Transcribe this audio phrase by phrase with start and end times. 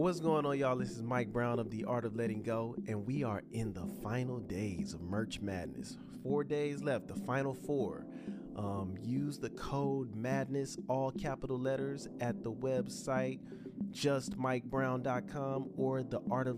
[0.00, 0.76] What's going on, y'all?
[0.76, 3.84] This is Mike Brown of The Art of Letting Go, and we are in the
[4.02, 5.98] final days of Merch Madness.
[6.22, 8.06] Four days left, the final four.
[8.56, 13.40] Um, use the code MADNESS, all capital letters, at the website
[13.90, 16.48] justmikebrown.com or the art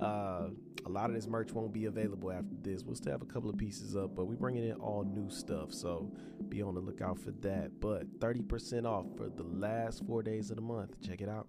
[0.00, 0.48] Uh,
[0.86, 2.82] a lot of this merch won't be available after this.
[2.82, 5.72] We'll still have a couple of pieces up, but we're bringing in all new stuff.
[5.72, 6.12] So
[6.48, 7.80] be on the lookout for that.
[7.80, 11.00] But 30% off for the last four days of the month.
[11.00, 11.46] Check it out.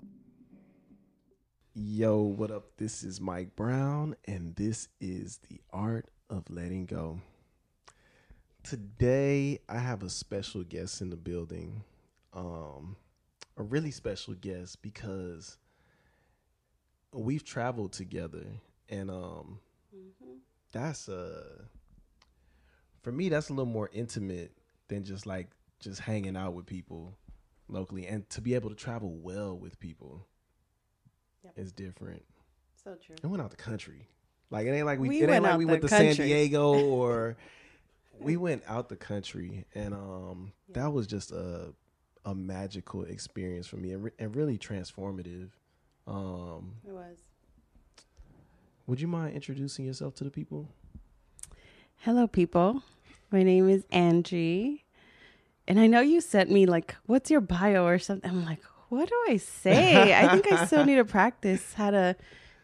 [1.73, 2.77] Yo, what up?
[2.77, 7.19] This is Mike Brown, and this is the art of letting go.
[8.63, 11.83] Today, I have a special guest in the building.
[12.33, 12.95] Um,
[13.57, 15.57] a really special guest because
[17.15, 18.45] we've traveled together
[18.89, 19.59] and um
[19.95, 20.35] mm-hmm.
[20.71, 21.61] that's uh
[23.01, 24.51] for me that's a little more intimate
[24.87, 25.47] than just like
[25.79, 27.17] just hanging out with people
[27.67, 30.25] locally and to be able to travel well with people
[31.43, 31.53] yep.
[31.55, 32.23] is different
[32.83, 34.07] so true i went out the country
[34.51, 36.13] like it ain't like we, we it ain't like we went to country.
[36.13, 37.37] san diego or
[38.19, 40.81] we went out the country and um yeah.
[40.81, 41.73] that was just a
[42.25, 45.49] a magical experience for me and, re- and really transformative
[46.07, 47.17] um, it was.
[48.87, 50.69] Would you mind introducing yourself to the people?
[51.97, 52.83] Hello, people.
[53.31, 54.85] My name is Angie.
[55.67, 58.29] And I know you sent me, like, what's your bio or something.
[58.29, 60.13] I'm like, what do I say?
[60.13, 62.15] I think I still need to practice how to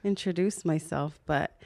[0.04, 1.20] introduce myself.
[1.26, 1.60] But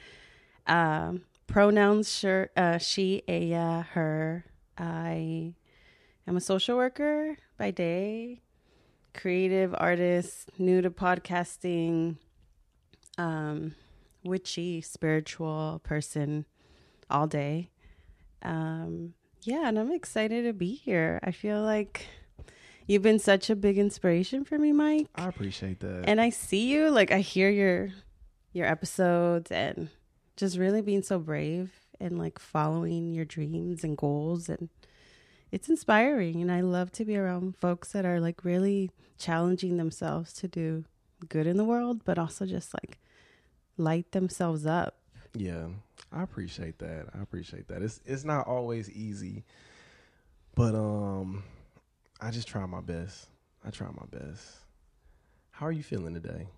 [0.66, 4.46] um, pronouns sure, uh, she, ella, her.
[4.78, 5.54] I
[6.26, 8.40] am a social worker by day
[9.16, 12.16] creative artist, new to podcasting,
[13.18, 13.74] um,
[14.22, 16.44] witchy, spiritual person
[17.10, 17.70] all day.
[18.42, 21.20] Um, yeah, and I'm excited to be here.
[21.22, 22.06] I feel like
[22.86, 25.08] you've been such a big inspiration for me, Mike.
[25.14, 26.04] I appreciate that.
[26.04, 27.90] And I see you, like I hear your
[28.52, 29.90] your episodes and
[30.36, 34.70] just really being so brave and like following your dreams and goals and
[35.52, 40.32] it's inspiring and I love to be around folks that are like really challenging themselves
[40.34, 40.84] to do
[41.28, 42.98] good in the world, but also just like
[43.76, 44.96] light themselves up.
[45.34, 45.68] Yeah.
[46.12, 47.06] I appreciate that.
[47.18, 47.82] I appreciate that.
[47.82, 49.44] It's it's not always easy,
[50.54, 51.42] but um
[52.20, 53.26] I just try my best.
[53.64, 54.42] I try my best.
[55.50, 56.48] How are you feeling today?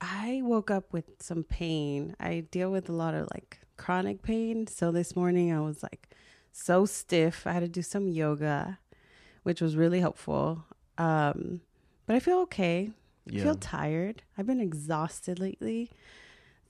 [0.00, 2.16] I woke up with some pain.
[2.18, 4.66] I deal with a lot of like chronic pain.
[4.66, 6.08] So this morning I was like
[6.52, 7.46] so stiff.
[7.46, 8.78] I had to do some yoga,
[9.42, 10.64] which was really helpful.
[10.98, 11.60] Um,
[12.06, 12.90] but I feel okay.
[13.26, 13.40] Yeah.
[13.40, 14.22] I feel tired.
[14.36, 15.90] I've been exhausted lately.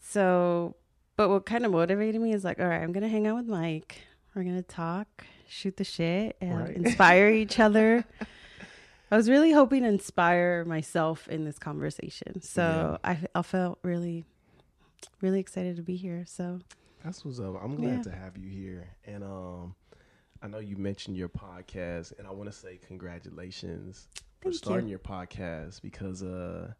[0.01, 0.77] So,
[1.17, 3.37] but what kind of motivated me is like, all right, I'm going to hang out
[3.37, 4.03] with Mike.
[4.35, 6.77] We're going to talk, shoot the shit, and right.
[6.77, 8.05] inspire each other.
[9.11, 12.43] I was really hoping to inspire myself in this conversation.
[12.43, 13.11] So yeah.
[13.11, 14.25] I, I felt really,
[15.21, 16.25] really excited to be here.
[16.29, 16.61] So
[17.05, 17.61] that's what's up.
[17.63, 18.03] I'm glad yeah.
[18.03, 18.89] to have you here.
[19.05, 19.75] And um
[20.43, 24.87] I know you mentioned your podcast and I want to say congratulations Thank for starting
[24.87, 24.93] you.
[24.93, 26.73] your podcast because uh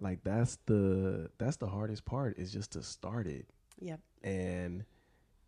[0.00, 3.46] like that's the that's the hardest part is just to start it.
[3.80, 4.00] Yep.
[4.22, 4.84] And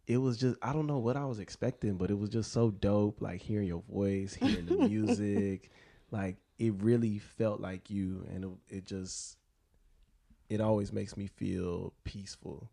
[0.06, 2.71] it was just I don't know what I was expecting, but it was just so
[2.71, 5.71] dope like hearing your voice, hearing the music.
[6.10, 9.37] like it really felt like you and it, it just
[10.49, 12.71] it always makes me feel peaceful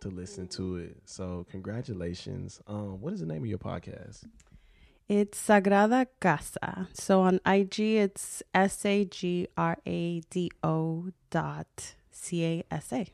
[0.00, 0.96] to listen to it.
[1.04, 2.60] So congratulations.
[2.66, 4.24] Um, what is the name of your podcast?
[5.08, 6.88] It's Sagrada Casa.
[6.92, 12.92] So on IG, it's S A G R A D O dot C A S
[12.92, 13.06] A.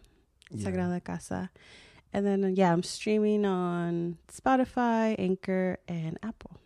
[0.55, 1.51] Sagrada Casa.
[2.13, 6.59] And then, yeah, I'm streaming on Spotify, Anchor, and Apple.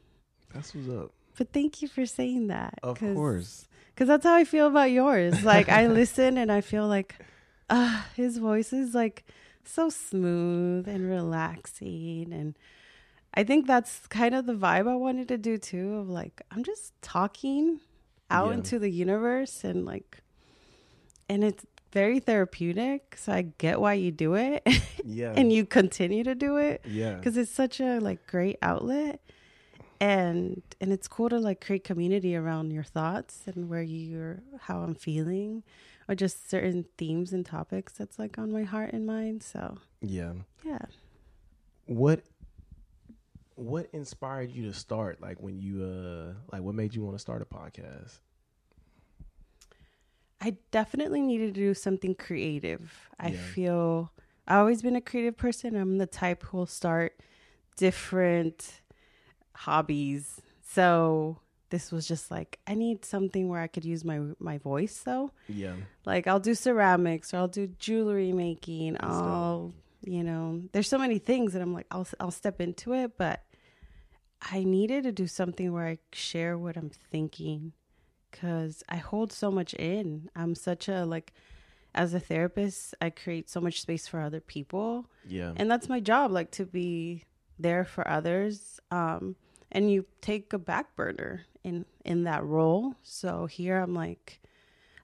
[0.53, 1.13] That's what's up.
[1.39, 2.79] But thank you for saying that.
[2.83, 3.67] Of course.
[3.95, 5.43] Because that's how I feel about yours.
[5.43, 7.15] Like, I listen and I feel like,
[7.71, 9.25] ah, uh, his voice is like
[9.69, 12.57] so smooth and relaxing and
[13.35, 16.65] I think that's kind of the vibe I wanted to do too of like I'm
[16.65, 17.81] just talking
[18.31, 18.55] out yeah.
[18.55, 20.19] into the universe and like
[21.29, 24.67] and it's very therapeutic so I get why you do it
[25.05, 29.21] yeah and you continue to do it yeah because it's such a like great outlet
[30.01, 34.81] and and it's cool to like create community around your thoughts and where you're how
[34.81, 35.63] I'm feeling
[36.09, 39.43] or just certain themes and topics that's like on my heart and mind.
[39.43, 40.33] So yeah,
[40.65, 40.87] yeah.
[41.87, 42.23] What
[43.55, 45.21] what inspired you to start?
[45.21, 48.19] Like when you uh like what made you want to start a podcast?
[50.41, 53.09] I definitely needed to do something creative.
[53.21, 53.27] Yeah.
[53.27, 54.13] I feel
[54.47, 55.77] I've always been a creative person.
[55.77, 57.21] I'm the type who will start
[57.77, 58.81] different
[59.55, 60.41] hobbies.
[60.63, 61.41] So
[61.71, 65.31] this was just like I need something where I could use my my voice though.
[65.49, 65.75] Yeah.
[66.07, 68.95] Like I'll do ceramics or I'll do jewelry making.
[68.95, 69.73] That's I'll
[70.05, 73.43] you know, there's so many things that I'm like I'll I'll step into it, but
[74.41, 77.73] I needed to do something where I share what I'm thinking
[78.33, 80.31] cuz I hold so much in.
[80.37, 81.33] I'm such a like
[81.95, 85.53] as a therapist, I create so much space for other people Yeah.
[85.57, 87.25] and that's my job like to be
[87.59, 89.35] there for others um
[89.73, 92.95] and you take a back burner in in that role.
[93.03, 94.41] So here i'm like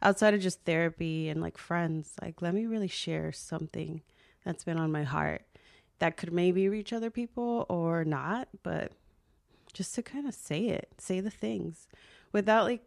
[0.02, 4.02] outside of just therapy and like friends like let me really share something
[4.44, 5.42] that's been on my heart
[5.98, 8.92] that could maybe reach other people or not but
[9.72, 11.88] just to kind of say it say the things
[12.32, 12.82] without like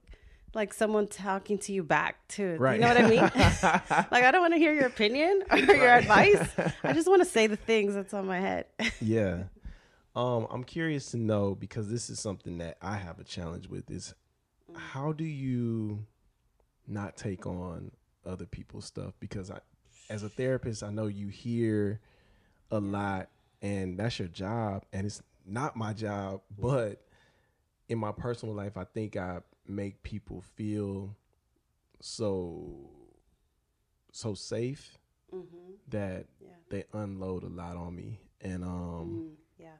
[0.53, 2.55] like someone talking to you back too.
[2.57, 2.75] Right.
[2.75, 3.19] you know what i mean?
[4.11, 6.47] Like i don't want to hear your opinion or your advice.
[6.83, 8.65] I just want to say the things that's on my head.
[9.01, 9.43] Yeah.
[10.17, 13.91] Um, I'm curious to know because this is something that I have a challenge with
[13.91, 14.15] is
[14.73, 16.07] how do you
[16.87, 17.91] not take on
[18.25, 19.13] other people's stuff?
[19.19, 19.59] Because I
[20.09, 21.99] as a therapist, I know you hear
[22.71, 23.29] a lot
[23.61, 27.05] and that's your job and it's not my job, but
[27.87, 31.15] in my personal life I think I make people feel
[32.01, 32.89] so
[34.11, 34.97] so safe
[35.89, 36.49] that Yeah.
[36.69, 39.77] they unload a lot on me and um yeah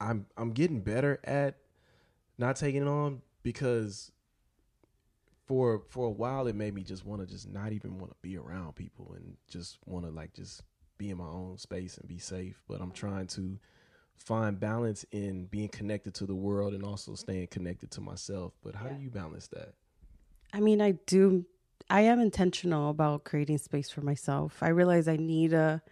[0.00, 1.56] I'm I'm getting better at
[2.38, 4.12] not taking it on because
[5.46, 8.16] for for a while it made me just want to just not even want to
[8.22, 10.62] be around people and just want to like just
[10.98, 13.58] be in my own space and be safe but I'm trying to
[14.16, 18.74] find balance in being connected to the world and also staying connected to myself but
[18.74, 18.94] how Yeah.
[18.94, 19.74] do you balance that
[20.52, 21.44] I mean, I do.
[21.90, 24.62] I am intentional about creating space for myself.
[24.62, 25.82] I realize I need a.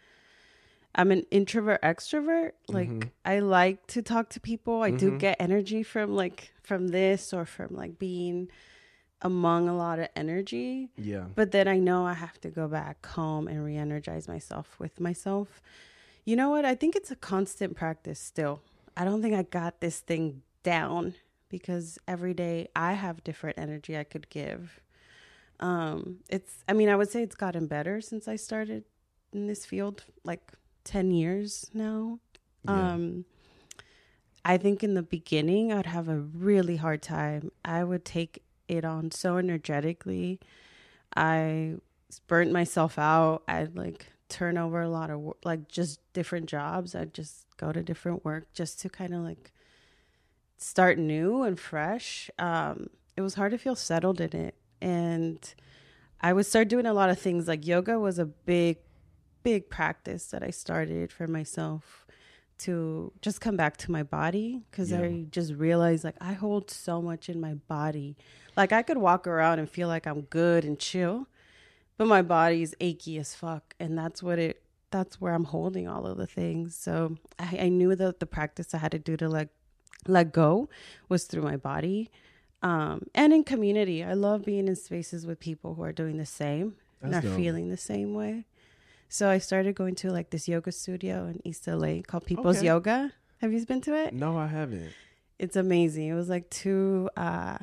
[0.97, 2.53] I'm an introvert extrovert.
[2.69, 3.11] Like Mhm.
[3.25, 4.83] I like to talk to people.
[4.83, 5.19] I do Mhm.
[5.19, 8.49] get energy from like from this or from like being
[9.23, 10.91] among a lot of energy.
[10.97, 14.99] yeah But then I know I have to go back home and re-energize myself with
[15.01, 15.61] myself.
[16.25, 16.65] You know what?
[16.65, 18.63] I think it's a constant practice still.
[18.97, 21.15] I don't think I got this thing down
[21.49, 24.81] because every day I have different energy I could give.
[25.61, 28.85] Um it's I mean, I would say it's gotten better since I started
[29.33, 30.53] in this field like
[30.87, 32.21] 10 years now.
[32.65, 33.25] yeah Um,
[34.45, 37.51] I think in the beginning, I'd have a really hard time.
[37.65, 40.39] I would take it on so energetically.
[41.17, 41.75] I
[42.29, 43.43] burnt myself out.
[43.49, 46.95] I'd like turn over a lot of work, like just different jobs.
[46.95, 49.51] I'd just go to different work just to kind of like
[50.59, 52.31] start new and fresh.
[52.39, 54.55] Um, it was hard to feel settled in it.
[54.81, 55.39] And
[56.21, 58.79] I would start doing a lot of things like yoga was a big,
[59.51, 62.05] big practice that I started for myself
[62.59, 65.03] to just come back to my body because Yeah.
[65.03, 68.17] I just realized like I hold so much in my body.
[68.57, 71.29] Like I could walk around and feel like I'm good and chill,
[71.99, 73.75] but my body's achy as fuck.
[73.79, 76.75] And that's what it, that's where I'm holding all of the things.
[76.77, 79.51] So I, I knew that the practice I had to do to like
[80.09, 80.69] let go
[81.09, 82.11] was through my body.
[82.63, 86.27] Um, and in community, I love being in spaces with people who are doing the
[86.43, 87.37] same and are dope.
[87.37, 88.47] feeling the same way.
[89.09, 92.67] So I started going to like this yoga studio in East LA called People's Okay.
[92.67, 93.13] Yoga.
[93.41, 94.15] Have you been to it?
[94.15, 94.93] no I haven't
[95.39, 96.09] It's amazing.
[96.09, 97.59] It was like two uh,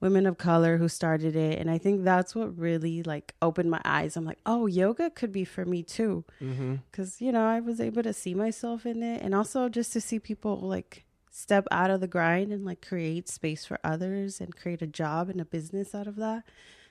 [0.00, 3.80] women of color who started it, and I think that's what really like opened my
[3.84, 4.16] eyes.
[4.16, 7.80] I'm like, oh, yoga could be for me too, mm-hmm because you know I was
[7.80, 11.90] able to see myself in it, and also just to see people like step out
[11.90, 15.44] of the grind and like create space for others and create a job and a
[15.44, 16.44] business out of that.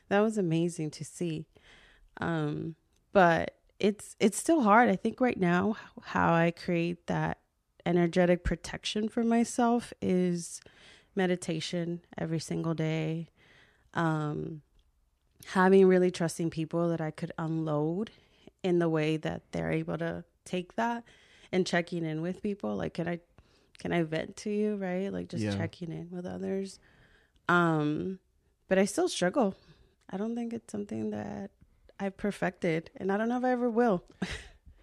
[0.10, 1.46] That was amazing to see.
[2.20, 2.76] Um,
[3.14, 4.90] but it's it's still hard.
[4.90, 7.40] I think right now how I create that
[7.86, 10.62] energetic protection for myself is
[11.16, 13.28] meditation every single day.
[13.94, 14.62] Um,
[15.48, 18.12] having really trusting people that I could unload
[18.64, 21.04] in the way that they're able to take that
[21.52, 23.20] and checking in with people like can I
[23.80, 25.12] can I vent to you, right?
[25.12, 25.58] Like just Yeah.
[25.58, 26.80] checking in with others.
[27.50, 28.20] Um
[28.70, 29.56] but I still struggle.
[30.10, 31.52] I don't think it's something that
[32.04, 34.04] I've perfected and I don't know if I ever will.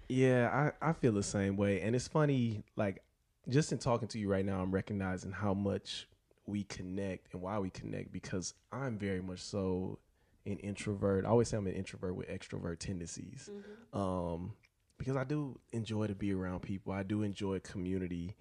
[0.09, 1.83] Yeah, I, I feel the same way.
[1.83, 3.03] And it's funny, like,
[3.49, 6.09] just in talking to you right now, I'm recognizing how much
[6.47, 10.01] we connect and why we connect because I'm very much so
[10.47, 11.25] an introvert.
[11.25, 13.51] I always say I'm an introvert with extrovert tendencies.
[13.93, 14.55] Um,
[14.99, 16.93] because I do enjoy to be around people.
[16.93, 18.35] I do enjoy community.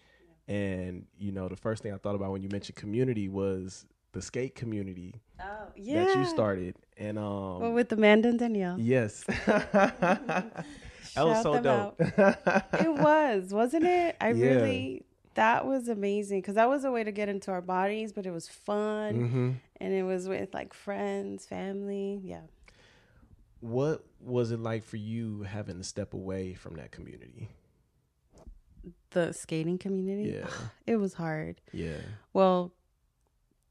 [0.47, 4.21] And, you know, the first thing I thought about when you mentioned community was the
[4.21, 6.05] skate community Oh, yeah.
[6.05, 6.75] that you started.
[6.97, 8.77] And um Well, with Amanda and Danielle.
[8.79, 9.23] Yes.
[9.85, 10.65] that
[11.17, 11.95] was so dope.
[11.99, 14.15] It was, wasn't it?
[14.21, 14.45] I Yeah.
[14.55, 18.25] really that was amazing because that was a way to get into our bodies, but
[18.25, 19.51] it was fun Mm-hmm.
[19.79, 22.19] and it was with like friends, family.
[22.23, 22.41] Yeah.
[23.61, 27.49] What was it like for you having to step away from that community?
[29.11, 30.31] The skating community.
[30.37, 30.47] Yeah.
[30.85, 31.61] It was hard.
[31.73, 31.97] Yeah.
[32.33, 32.73] Well,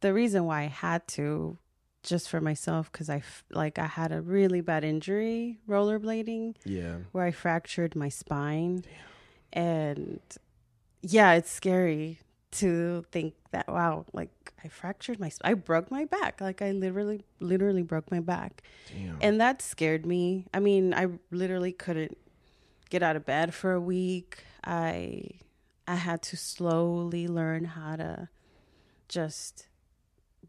[0.00, 1.58] the reason why I had to,
[2.02, 6.98] just for myself, because I f- like I had a really bad injury rollerblading Yeah.
[7.12, 8.84] where I fractured my spine,
[9.52, 10.20] and
[11.02, 12.18] yeah, it's scary
[12.50, 14.30] to think that wow, like
[14.64, 18.62] I fractured my, I broke my back, like I literally, literally broke my back,
[18.92, 19.18] Damn.
[19.20, 20.46] and that scared me.
[20.54, 22.16] I mean, I literally couldn't
[22.90, 24.38] get out of bed for a week.
[24.64, 25.30] I
[25.86, 28.28] I had to slowly learn how to
[29.08, 29.66] just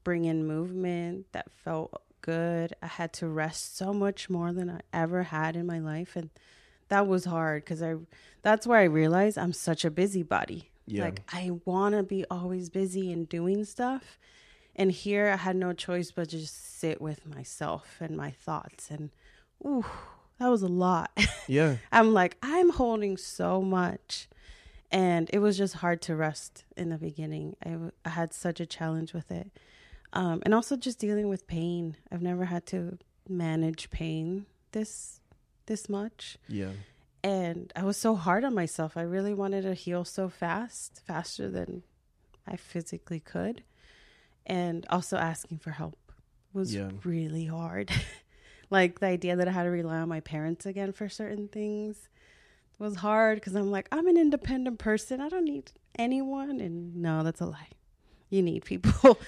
[0.03, 2.73] bring in movement that felt good.
[2.81, 6.29] I had to rest so much more than I ever had in my life and
[6.89, 7.95] that was hard cuz I
[8.41, 10.71] that's where I realized I'm such a busybody.
[10.85, 11.03] Yeah.
[11.05, 14.17] Like I want to be always busy and doing stuff.
[14.75, 19.11] And here I had no choice but just sit with myself and my thoughts and
[19.65, 19.85] ooh,
[20.39, 21.11] that was a lot.
[21.47, 21.77] yeah.
[21.91, 24.27] I'm like, I'm holding so much.
[24.91, 27.55] And it was just hard to rest in the beginning.
[28.03, 29.51] I had such a challenge with it.
[30.13, 31.95] Um, and also just dealing with pain.
[32.11, 32.97] I've never had to
[33.27, 35.19] manage pain this
[35.67, 36.37] this much.
[36.47, 36.71] Yeah.
[37.23, 38.97] And I was so hard on myself.
[38.97, 41.83] I really wanted to heal so fast, faster than
[42.47, 43.63] I physically could.
[44.45, 45.97] And also asking for help
[46.53, 46.89] was Yeah.
[47.03, 47.91] really hard.
[48.71, 52.09] like the idea that I had to rely on my parents again for certain things
[52.79, 55.21] was hard because I'm like, I'm an independent person.
[55.21, 56.59] I don't need anyone.
[56.61, 57.67] And no, that's a lie.
[58.29, 59.19] You need people.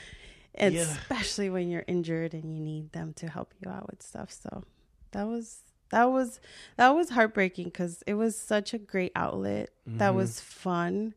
[0.56, 0.82] and Yeah.
[0.82, 4.32] especially when you're injured and you need them to help you out with stuff.
[4.32, 4.64] So
[5.12, 6.40] that was that was
[6.78, 10.16] that was heartbreaking because it was such a great outlet that Mhm.
[10.16, 11.14] was fun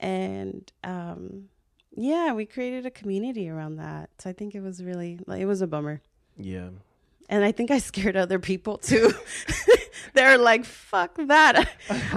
[0.00, 1.48] and um
[1.94, 5.46] yeah we created a community around that so i think it was really like it
[5.46, 6.00] was a bummer
[6.36, 6.70] Yeah.
[7.32, 9.12] And i think i scared other people too
[10.14, 11.68] they're like fuck that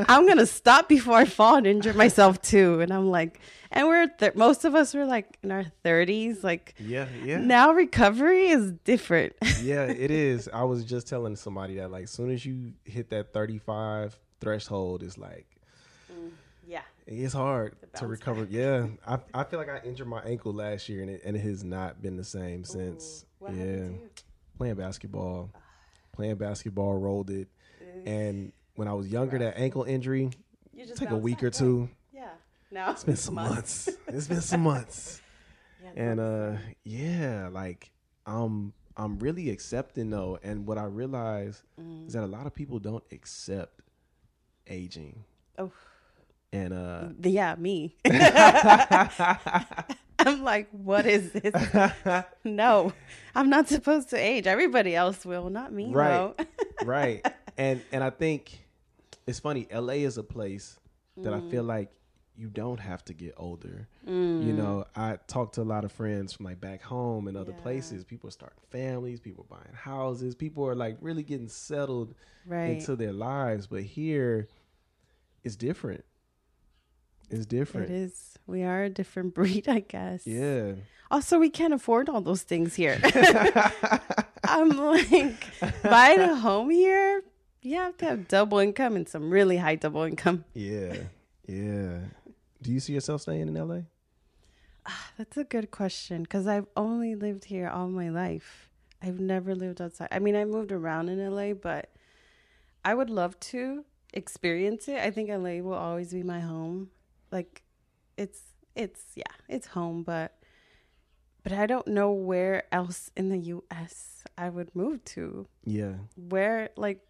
[0.10, 3.40] i'm gonna stop before i fall and injure myself too and i'm like
[3.72, 7.08] and we're th- most of us were like in our 30s like Yeah.
[7.24, 7.38] Yeah.
[7.40, 10.48] now recovery is different yeah, it is.
[10.54, 15.02] I was just telling somebody that like as soon as you hit that 35 threshold,
[15.04, 15.48] it's like
[16.68, 18.48] yeah it's hard to bounce recover.
[18.50, 18.88] Yeah.
[19.06, 21.64] I I feel like I injured my ankle last year and it, and it has
[21.64, 23.26] not been the same since.
[23.40, 23.90] what yeah.
[24.58, 24.76] Happened to you?
[24.76, 25.52] Playing basketball.
[26.14, 27.48] Playing basketball rolled it.
[28.06, 30.30] And when I was younger, that ankle injury
[30.96, 31.54] took a week or right?
[31.54, 31.90] two.
[32.14, 32.30] yeah
[32.72, 33.90] now It's been some months.
[34.08, 35.22] It's been some months.
[35.84, 37.92] Yeah, and uh yeah like
[38.26, 42.08] i'm i'm really accepting though and what i realize Mm.
[42.08, 43.82] is that a lot of people don't accept
[44.66, 45.24] aging
[45.60, 45.72] Oh.
[46.52, 47.96] and uh yeah me
[50.26, 51.54] i'm like what is this
[52.44, 52.92] no
[53.36, 56.36] i'm not supposed to age everybody else will not me Right.
[56.38, 56.46] though.
[56.84, 57.26] right
[57.58, 58.66] and and i think
[59.28, 60.80] it's funny la is a place
[61.24, 61.50] that i Mm.
[61.50, 61.90] feel like
[62.38, 66.34] you don't have to get older you know i talk to a lot of friends
[66.34, 67.62] from like back home and other Yeah.
[67.62, 72.14] places people are starting families people are buying houses people are like really getting settled
[72.46, 73.68] right into their lives.
[73.68, 74.48] But here,
[75.44, 76.04] it's different.
[77.30, 77.90] It's different.
[77.90, 80.74] it is we are a different breed i guess Yeah.
[81.10, 83.00] also we can't afford all those things here
[84.44, 85.44] i'm like
[85.84, 87.24] buying a home here
[87.62, 90.96] you have to have double income and some really high double income Yeah.
[91.48, 92.00] Yeah.
[92.62, 93.82] Do you see yourself staying in LA?
[94.88, 98.70] Ah, that's a good question because I've only lived here all my life.
[99.02, 100.08] I've never lived outside.
[100.12, 101.92] I mean, I moved around in LA, but
[102.84, 104.98] I would love to experience it.
[104.98, 106.90] I think LA will always be my home.
[107.36, 107.64] Like,
[108.18, 108.42] it's
[108.76, 110.30] it's yeah, it's home, but
[111.44, 114.24] but I don't know where else in the U.S.
[114.38, 115.48] I would move to.
[115.64, 115.96] Yeah.
[116.16, 117.02] Where like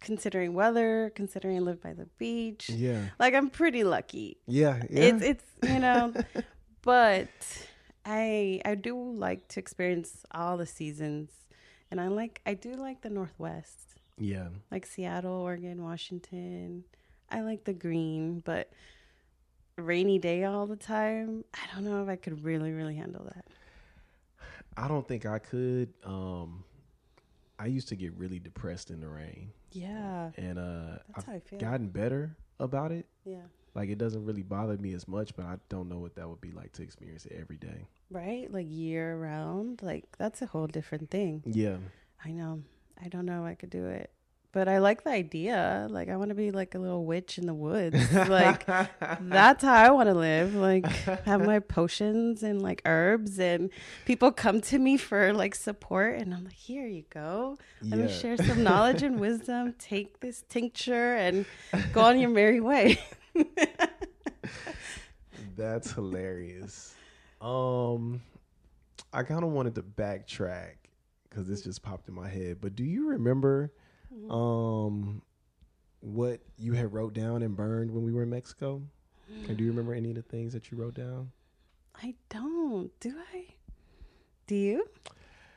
[0.00, 2.68] considering weather, considering I live by the beach.
[2.68, 3.02] Yeah.
[3.18, 4.82] Like I'm pretty lucky Yeah.
[4.90, 5.04] Yeah.
[5.08, 6.12] it's it's you know
[6.82, 7.28] but
[8.04, 11.30] i i do like to experience all the seasons
[11.90, 14.48] and i like i do like the northwest yeah.
[14.70, 16.84] like seattle oregon washington
[17.30, 18.70] i like the green but
[19.76, 23.44] rainy day all the time i don't know if i could really really handle that.
[24.76, 25.92] I don't think I could.
[26.04, 26.64] Um,
[27.60, 30.30] I used to get really depressed in the rain, yeah.
[30.36, 31.58] And uh, that's I've how i feel.
[31.60, 33.06] gotten better about it.
[33.24, 33.42] yeah.
[33.76, 36.40] Like it doesn't really bother me as much, but I don't know what that would
[36.40, 37.86] be like to experience it every day.
[38.10, 38.50] right?
[38.52, 39.80] Like year round?
[39.82, 41.42] Like that's a whole different thing.
[41.46, 41.76] Yeah.
[42.24, 42.62] i know.
[43.00, 44.10] I don't know if i could do it
[44.54, 45.86] but I like the idea.
[45.90, 48.10] Like I want to be like a little witch in the woods.
[48.28, 48.64] like
[49.20, 50.54] that's how I want to live.
[50.54, 50.86] Like
[51.26, 53.68] have my potions and like herbs and
[54.06, 57.58] people come to me for like support and I'm like, "Here you go.
[57.82, 58.06] Let Yeah.
[58.06, 59.74] me share some knowledge and wisdom.
[59.78, 61.44] Take this tincture and
[61.92, 62.98] go on your merry way."
[65.56, 66.94] That's hilarious.
[67.40, 68.20] Um,
[69.12, 70.74] I kind of wanted to backtrack
[71.28, 72.58] because this just popped in my head.
[72.60, 73.72] But do you remember,
[74.30, 75.22] um,
[76.00, 78.82] what you had wrote down and burned when we were in Mexico?
[79.48, 81.30] And do you remember any of the things that you wrote down?
[82.02, 82.90] I don't.
[83.00, 83.46] Do I?
[84.46, 84.86] Do you?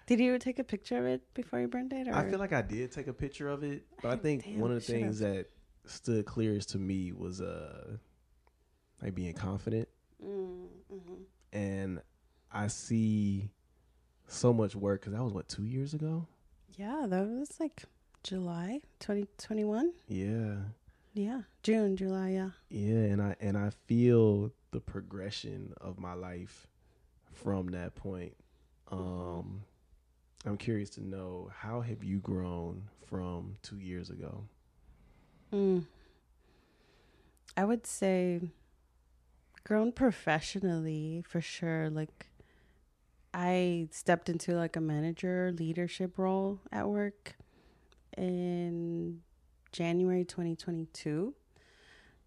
[0.06, 2.08] Did you take a picture of it before you burned it?
[2.08, 2.16] Or?
[2.16, 4.60] I feel like I did take a picture of it, but I I- think damn,
[4.60, 5.48] one of the things that
[5.86, 7.98] stood clearest to me was uh,
[9.02, 9.88] like being confident.
[10.26, 11.18] Mm, mhm.
[11.54, 12.02] and
[12.52, 13.52] I see
[14.28, 16.26] so much work because that was what two years ago.
[16.78, 17.84] Yeah, that was like
[18.24, 19.94] July 2021.
[20.08, 20.56] Yeah,
[21.14, 22.32] Yeah, June, July.
[22.32, 22.50] Yeah.
[22.70, 26.68] yeah, and I and I feel the progression of my life
[27.32, 28.36] from that point.
[28.92, 29.64] Um,
[30.46, 34.44] I'm curious to know how have you grown from two years ago?
[35.54, 35.86] Mm.
[37.56, 38.42] I would say
[39.64, 41.90] grown professionally for sure.
[41.90, 42.28] Like
[43.34, 47.36] I stepped into like a manager leadership role at work
[48.18, 49.22] in
[49.72, 51.34] January 2022.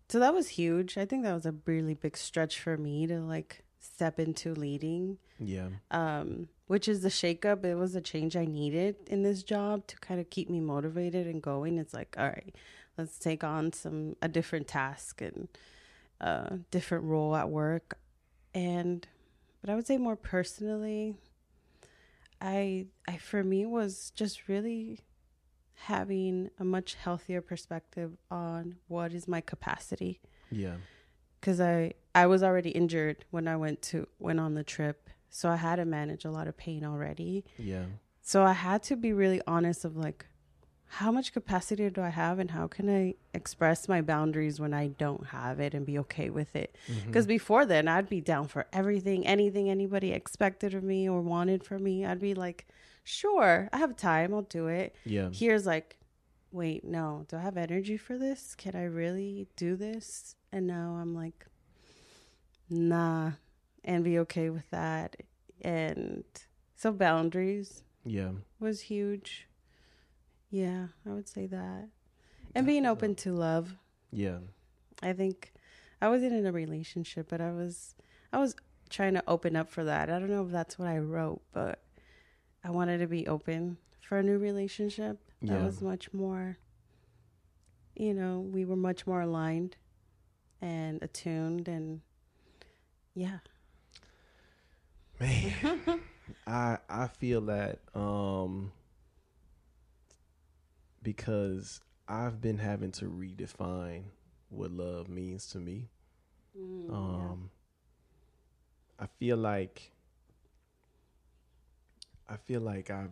[0.08, 0.98] So that was huge.
[0.98, 5.18] I think that was a really big stretch for me to like step into leading
[5.38, 7.64] Yeah, um, which is the shakeup.
[7.64, 11.26] It was a change I needed in this job to kind of keep me motivated
[11.26, 11.78] and going.
[11.78, 12.54] It's like, all right,
[12.98, 15.48] let's take on some a different task and
[16.20, 17.98] a different role at work.
[18.54, 19.06] And
[19.60, 21.14] but I would say more personally,
[22.40, 25.00] I I for me was just really
[25.84, 30.20] having a much healthier perspective on what is my capacity
[30.50, 30.74] yeah,
[31.40, 35.48] because I I was already injured when I went to went on the trip, so
[35.48, 37.44] I had to manage a lot of pain already.
[37.56, 37.84] yeah,
[38.20, 40.26] So I had to be really honest of like,
[40.86, 44.88] how much capacity do I have, and how can I express my boundaries when I
[44.88, 46.76] don't have it and be okay with it?
[46.88, 47.06] Mm-hmm.
[47.06, 51.62] Because before then, I'd be down for everything, anything anybody expected of me or wanted
[51.62, 52.04] from me.
[52.04, 52.66] I'd be like,
[53.04, 54.94] sure, I have time, I'll do it.
[55.04, 55.96] Yeah, here's like
[56.52, 58.54] wait no do i have energy for this?
[58.54, 60.34] Can i really do this?
[60.52, 61.46] And now i'm like
[62.68, 63.32] nah
[63.84, 65.16] and be okay with that.
[65.62, 66.24] And
[66.76, 68.30] so boundaries yeah.
[68.58, 69.48] was huge.
[70.50, 71.88] Yeah i would say that.
[72.54, 73.76] And being open to love.
[74.12, 74.38] Yeah,
[75.02, 75.52] i think
[76.02, 77.94] i wasn't in a relationship but i was
[78.32, 78.56] i was
[78.88, 80.10] trying to open up for that.
[80.10, 81.80] I don't know if that's what i wrote but
[82.64, 85.64] i wanted to be open for a new relationship that Yeah.
[85.64, 86.58] was much more
[87.94, 89.76] you know we were much more aligned
[90.60, 92.00] and attuned and
[93.14, 93.38] yeah
[95.20, 96.00] man.
[96.46, 98.72] I I feel that um
[101.02, 104.04] because I've been having to redefine
[104.48, 105.88] what love means to me.
[106.56, 107.50] Mm, Um
[108.98, 109.92] I feel like
[112.30, 113.08] I feel like I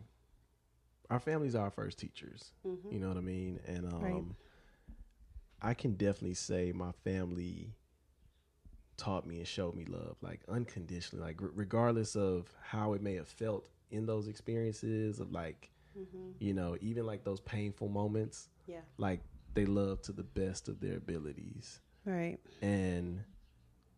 [1.11, 2.53] our families are our first teachers.
[2.67, 2.93] Mhm.
[2.93, 3.61] You know what I mean?
[3.67, 4.25] And um Right.
[5.61, 7.75] I can definitely say my family
[8.97, 13.15] taught me and showed me love like unconditionally like r- regardless of how it may
[13.15, 16.35] have felt in those experiences of like Mhm.
[16.41, 19.21] you know even like those painful moments yeah like
[19.55, 23.23] they love to the best of their abilities right and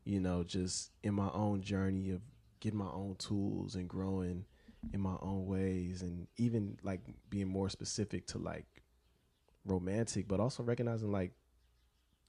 [0.04, 2.20] you know just in my own journey of
[2.60, 4.44] getting my own tools and growing
[4.92, 8.66] in my own ways and even like being more specific to like
[9.64, 11.32] romantic but also recognizing like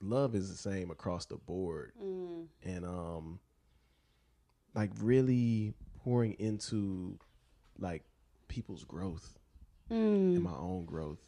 [0.00, 1.92] love is the same across the board.
[2.02, 2.46] Mm.
[2.64, 3.38] and um
[4.74, 7.18] like really pouring into
[7.78, 8.02] like
[8.48, 9.38] people's growth.
[9.90, 10.42] And Mm.
[10.42, 11.20] my own growth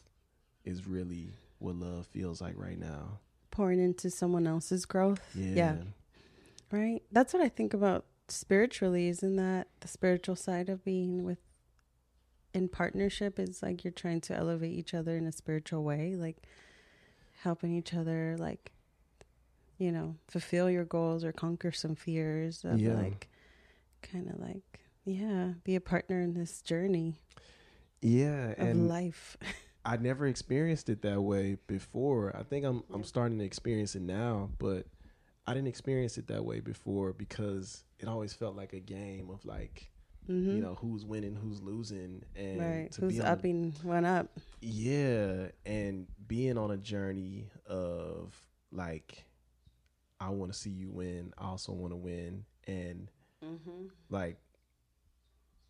[0.63, 3.19] is really what love feels like right now.
[3.51, 5.21] Pouring into someone else's growth?
[5.35, 5.75] Yeah, yeah.
[6.71, 7.01] Right?
[7.11, 11.37] That's what i think about spiritually isn't that the spiritual side of being with
[12.53, 16.37] in partnership is like you're trying to elevate each other in a spiritual way like
[17.43, 18.71] helping each other like
[19.77, 22.93] you know fulfill your goals or conquer some fears of Yeah.
[22.93, 23.27] like
[24.01, 27.15] kind of like yeah be a partner in this journey
[28.01, 29.37] yeah of and life
[29.87, 32.35] I never experienced it that way before.
[32.35, 34.87] I think I'm I'm starting to experience it now, but
[35.47, 39.45] I didn't experience it that way before because it always felt like a game of
[39.45, 39.91] like
[40.27, 40.61] you mm-hmm.
[40.61, 42.91] know who's winning, who's losing, and right.
[42.93, 44.27] to Who's be on upping one up?
[44.61, 48.33] yeah, and being on a journey of
[48.71, 49.23] like,
[50.19, 51.31] I want to see you win.
[51.37, 53.11] I also want to win, and
[53.43, 53.87] mm-hmm.
[54.09, 54.37] like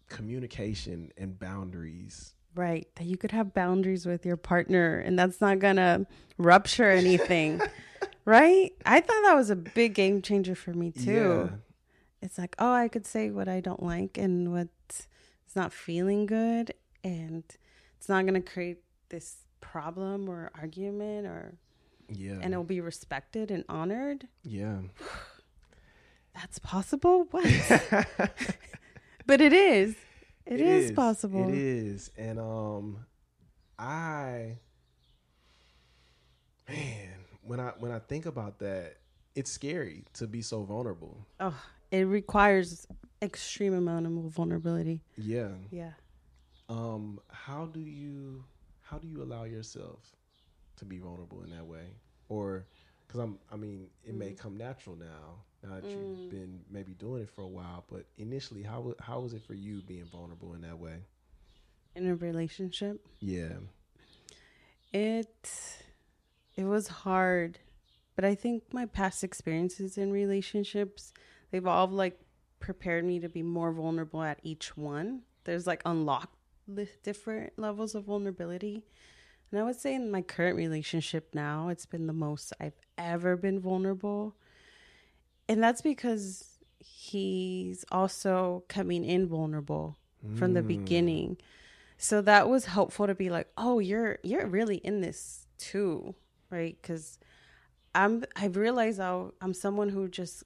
[0.07, 2.33] communication and boundaries.
[2.55, 2.87] Right.
[2.95, 6.07] That you could have boundaries with your partner and that's not going to
[6.37, 7.61] rupture anything.
[8.25, 8.71] right?
[8.85, 11.49] I thought that was a big game changer for me too.
[11.51, 11.57] Yeah.
[12.21, 15.07] It's like, oh, I could say what I don't like and what's
[15.55, 17.43] not feeling good and
[17.97, 21.53] it's not going to create this problem or argument or
[22.09, 22.39] Yeah.
[22.41, 24.27] and it'll be respected and honored.
[24.43, 24.79] yeah.
[26.35, 27.27] That's possible?
[27.31, 27.45] What?
[29.25, 29.95] but it is.
[30.45, 30.91] It it is, is.
[30.91, 31.47] possible.
[31.47, 32.11] It is.
[32.17, 33.05] And um
[33.79, 34.57] I
[36.67, 37.14] man,
[37.45, 38.97] when I when I think about that,
[39.35, 41.25] it's scary to be so vulnerable.
[41.39, 41.55] Oh,
[41.91, 42.87] it requires
[43.21, 45.01] extreme amount of vulnerability.
[45.17, 45.49] Yeah.
[45.71, 45.91] Yeah.
[46.69, 48.43] Um how do you
[48.81, 50.15] how do you allow yourself
[50.77, 51.87] to be vulnerable in that way?
[52.29, 52.65] Or
[53.07, 54.37] cuz I'm I mean, it may Mm.
[54.37, 55.43] come natural now.
[55.63, 59.33] Now that you've been maybe doing it for a while, but initially how how was
[59.33, 60.97] it for you being vulnerable in that way?
[61.95, 63.57] In a relationship, Yeah.
[64.93, 65.49] it
[66.55, 67.59] it was hard,
[68.15, 71.13] but I think my past experiences in relationships
[71.51, 72.19] they've all like
[72.59, 75.21] prepared me to be more vulnerable at each one.
[75.43, 76.35] There's like unlocked
[77.03, 78.83] different levels of vulnerability.
[79.51, 83.37] And I would say in my current relationship now, it's been the most I've ever
[83.37, 84.35] been vulnerable.
[85.47, 89.97] And that's because he's also coming in vulnerable
[90.35, 90.67] from the mm.
[90.67, 91.37] beginning.
[91.97, 96.15] So that was helpful to be like, "Oh, you're you're really in this too."
[96.55, 96.77] Right?
[96.81, 97.19] Cuz
[97.93, 100.43] I'm I've realized i I'm someone who just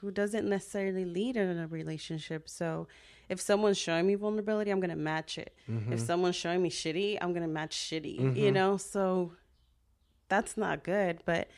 [0.00, 2.48] who doesn't necessarily lead in a relationship.
[2.48, 2.88] So
[3.28, 5.54] if someone's showing me vulnerability, I'm gonna match it.
[5.70, 5.92] Mm-hmm.
[5.92, 8.16] If someone's showing me shitty, I'm gonna match shitty.
[8.16, 8.54] You mm-hmm.
[8.54, 9.32] know, so
[10.28, 11.20] that's not good.
[11.24, 11.48] But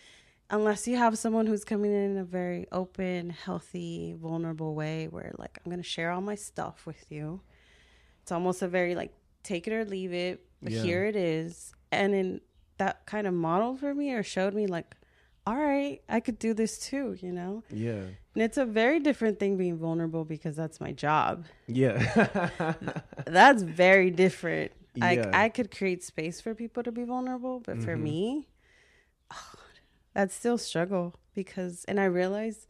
[0.51, 5.33] unless you have someone who's coming in in a very open, healthy, vulnerable way, where
[5.39, 7.41] like I'm gonna share all my stuff with you,
[8.23, 10.45] it's almost a very like take it or leave it.
[10.63, 10.83] But Yeah.
[10.83, 12.41] here it is, and in
[12.83, 14.97] that kind of model for me or showed me like,
[15.47, 17.17] all right, I could do this too.
[17.21, 17.63] You know.
[17.71, 18.03] Yeah.
[18.35, 21.45] And it's a very different thing being vulnerable because that's my job.
[21.67, 22.79] Yeah.
[23.27, 24.73] That's very different.
[24.97, 25.31] Like Yeah.
[25.35, 28.05] I could create space for people to be vulnerable, but for mm-hmm.
[28.05, 28.49] me,
[29.31, 29.55] oh,
[30.15, 32.67] that's still struggle because and I realize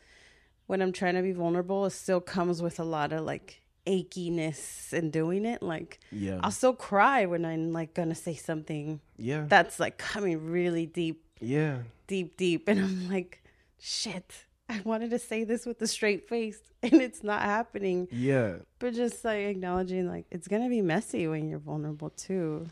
[0.66, 4.92] when I'm trying to be vulnerable, it still comes with a lot of like achiness
[4.92, 5.62] in doing it.
[5.62, 6.40] Like yeah.
[6.42, 9.45] I'll still cry when I'm like gonna say something Yeah.
[9.49, 11.79] that's like coming really deep yeah.
[12.07, 12.68] deep, deep.
[12.68, 13.42] And I'm like,
[13.81, 18.07] shit, I wanted to say this with a straight face and it's not happening.
[18.12, 18.57] Yeah.
[18.79, 22.66] But just like acknowledging, like, it's to be messy when you're vulnerable too.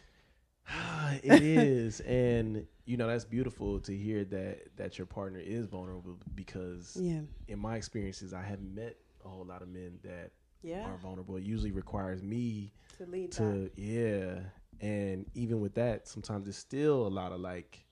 [1.22, 2.00] it is.
[2.06, 7.20] And you know, that's beautiful to hear that that your partner is vulnerable because Yeah.
[7.48, 10.30] in my experiences I haven't met a whole lot of men that
[10.62, 10.86] Yeah.
[10.86, 11.36] are vulnerable.
[11.36, 13.36] It usually requires me To lead that.
[13.38, 14.40] to yeah.
[14.80, 17.84] And even with that, sometimes it's still a lot of like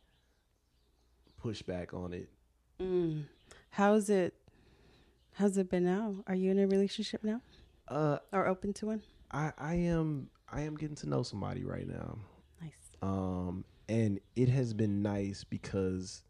[1.42, 2.28] pushback on it.
[2.80, 3.24] Mm.
[3.70, 4.34] How's it?
[5.34, 6.16] How's it been now?
[6.26, 7.40] Are you in a relationship now
[7.88, 9.02] Uh or open to one?
[9.30, 12.18] I I am I am getting to know somebody right now.
[12.60, 12.72] Nice.
[13.02, 16.22] Um, and it has been nice because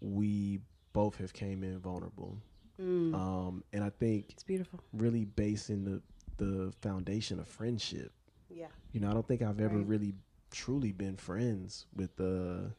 [0.00, 0.60] we
[0.92, 2.38] both have came in vulnerable.
[2.80, 3.14] Mm.
[3.14, 4.80] Um, and I think It's beautiful.
[4.92, 6.02] really basing the
[6.36, 8.12] the foundation of friendship.
[8.48, 8.68] Yeah.
[8.92, 9.86] You know, I don't think I've ever Right.
[9.86, 10.14] really
[10.52, 12.72] truly been friends with a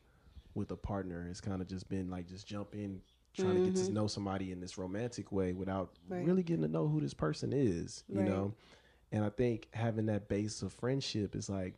[0.56, 1.28] with a partner.
[1.30, 3.02] It's kind of just been like just jump in
[3.34, 3.92] trying to get to Mhm.
[3.94, 6.26] know somebody in this romantic way without Right.
[6.26, 8.28] really getting to know who this person is, you Right.
[8.28, 8.56] know?
[9.12, 11.76] And I think having that base of friendship is like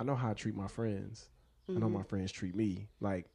[0.00, 1.28] I know how I treat my friends.
[1.68, 1.92] I know Mhm.
[1.92, 2.88] my friends treat me.
[3.00, 3.28] Like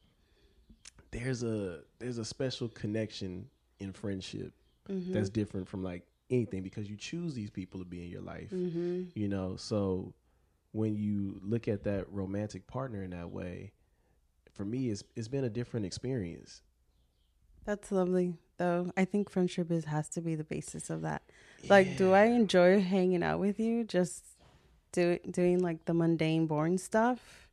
[1.12, 4.54] there's a there's a special connection in friendship
[4.90, 5.12] Mhm.
[5.14, 8.52] that's different from like anything because you choose these people to be in your life
[8.52, 9.12] Mhm.
[9.16, 10.14] you know so
[10.72, 13.72] when you look at that romantic partner in that way
[14.52, 16.62] for me it's it's been a different experience
[17.66, 18.92] That's lovely, though.
[18.96, 21.24] I think friendship is has to be the basis of that.
[21.68, 23.84] Like, do I enjoy hanging out with you?
[23.84, 24.24] Just
[24.92, 27.48] do doing like the mundane, boring stuff.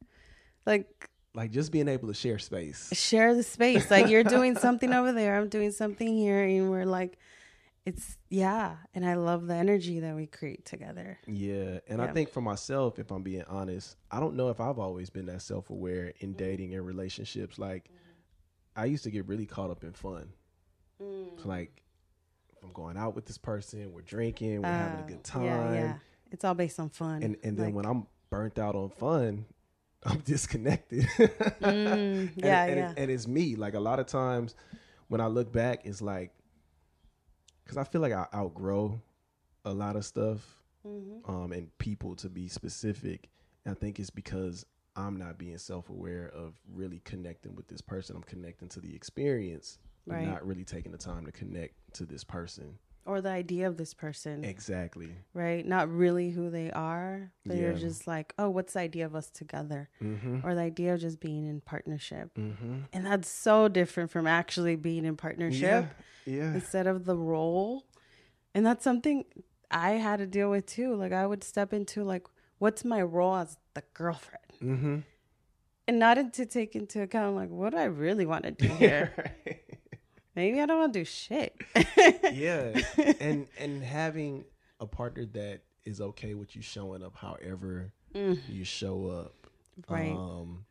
[0.66, 3.90] Like, like just being able to share space share the space.
[3.90, 7.18] Like, you're doing something over there, I'm doing something here, and we're like,
[7.86, 8.76] it's yeah.
[8.94, 11.18] And I love the energy that we create together.
[11.26, 14.78] yeah and i think for myself if i'm being honest i don't know if i've
[14.78, 17.90] always been that self-aware in dating and relationships like
[18.76, 20.28] i used to get really caught up in fun
[21.02, 21.44] Mm.
[21.44, 21.82] like
[22.62, 25.44] I'm going out with this person, we're drinking, we're having a Uh, good time.
[25.46, 25.94] Yeah, yeah.
[26.30, 27.20] It's all based on fun.
[27.24, 29.46] And and then Like, when I'm burnt out on fun,
[30.06, 31.02] I'm disconnected.
[31.18, 32.90] mm, And- yeah, and, yeah.
[32.90, 33.56] It, and it's me.
[33.56, 34.54] Like a lot of times
[35.08, 36.32] when I look back, it's like,
[37.64, 39.00] because I feel like I outgrow
[39.64, 41.28] a lot of stuff Mhm.
[41.28, 43.28] um, and people to be specific.
[43.64, 47.80] And I think it's because I'm not being self aware of really connecting with this
[47.80, 48.16] person.
[48.16, 50.26] I'm connecting to the experience, Right.
[50.26, 52.78] not really taking the time to connect to this person.
[53.04, 55.10] Or the idea of this person, Exactly.
[55.34, 55.66] right?
[55.66, 59.28] Not really who they are, but you're just like, oh, what's the idea of us
[59.28, 59.88] together?
[60.00, 60.40] Mm-hmm.
[60.46, 62.32] Or the idea of just being in partnership.
[62.38, 62.74] Mm-hmm.
[62.92, 65.86] And that's so different from actually being in partnership
[66.26, 66.34] Yeah.
[66.36, 66.54] Yeah.
[66.54, 67.86] instead of the role.
[68.54, 69.24] And that's something
[69.70, 70.94] I had to deal with too.
[70.94, 72.26] Like I would step into like,
[72.58, 74.44] what's my role as the girlfriend?
[74.62, 74.96] Mm-hmm.
[75.88, 79.34] And not to take into account like what do I really want to do here.
[80.34, 81.54] Maybe I don't want to do shit.
[82.32, 82.80] yeah
[83.20, 84.44] and and having
[84.80, 89.46] a partner that is okay with you showing up however Mm, you show up
[89.88, 90.10] right.
[90.12, 90.66] um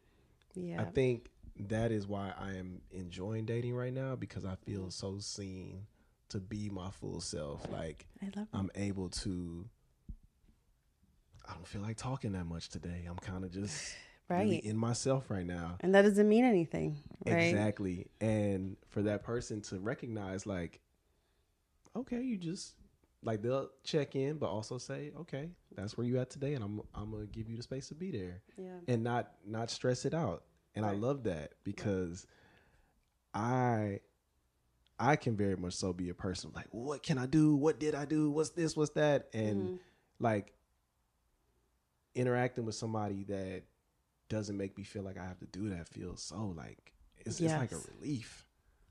[0.54, 0.80] yeah.
[0.80, 5.18] i think that is why i am enjoying dating right now because i feel so
[5.18, 5.88] seen
[6.30, 8.06] to be my full self like
[8.54, 9.66] i'm able to
[11.50, 13.96] i don't feel like talking that much today i'm kind of just
[14.32, 14.40] right.
[14.46, 17.38] really in myself right now and that doesn't mean anything, right?
[17.38, 18.08] Exactly.
[18.20, 20.80] And for that person to recognize, like,
[21.96, 22.76] okay, you just
[23.24, 26.82] like they'll check in, but also say, okay, that's where you at today, and I'm
[26.96, 28.80] I'm gonna give you the space to be there, Yeah.
[28.88, 30.44] and not not stress it out.
[30.74, 32.26] And I love that because
[33.34, 34.00] I
[35.00, 37.56] I can very much so be a person like, what can I do?
[37.56, 38.30] What did I do?
[38.32, 38.76] What's this?
[38.78, 39.30] What's that?
[39.34, 39.80] And Mhm.
[40.20, 40.54] like
[42.16, 43.64] interacting with somebody that
[44.32, 46.94] doesn't make me feel like I have to do that feels so like
[47.26, 48.46] it's, it's like a relief.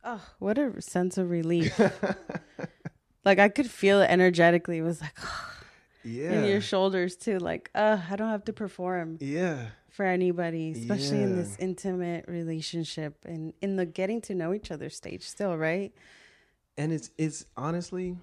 [0.05, 1.81] Oh, what a sense of relief.
[3.25, 4.79] like I could feel it energetically.
[4.79, 5.17] It was like
[6.05, 6.33] yeah.
[6.33, 7.39] in your shoulders too.
[7.39, 9.69] Like, uh, I don't have to perform yeah.
[9.89, 14.91] for anybody, especially in this intimate relationship and in the getting to know each other
[14.91, 15.93] stage still, right?
[16.77, 18.17] And it's it's honestly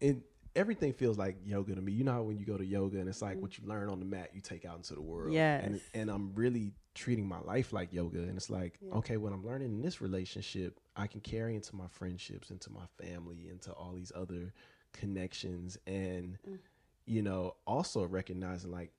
[0.00, 0.18] it
[0.60, 1.92] everything feels like yoga to me.
[1.92, 3.98] You know how when you go to yoga and it's like what you learn on
[3.98, 5.34] the mat you take out into the world.
[5.34, 5.80] And Yes.
[5.94, 8.94] and I'm really treating my life like yoga and it's like, Yeah.
[8.98, 12.86] okay, what I'm learning in this relationship, I can carry into my friendships, into my
[13.02, 14.52] family, into all these other
[14.92, 16.58] connections and Mm.
[17.06, 18.92] you know, also recognizing like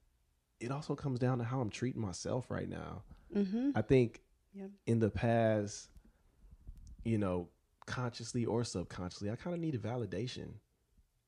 [0.60, 3.04] it also comes down to how I'm treating myself right now.
[3.36, 3.72] Mm-hmm.
[3.76, 4.22] I think
[4.54, 4.70] Yep.
[4.86, 5.90] in the past,
[7.04, 7.50] you know,
[7.86, 10.54] consciously or subconsciously, I kind of needed validation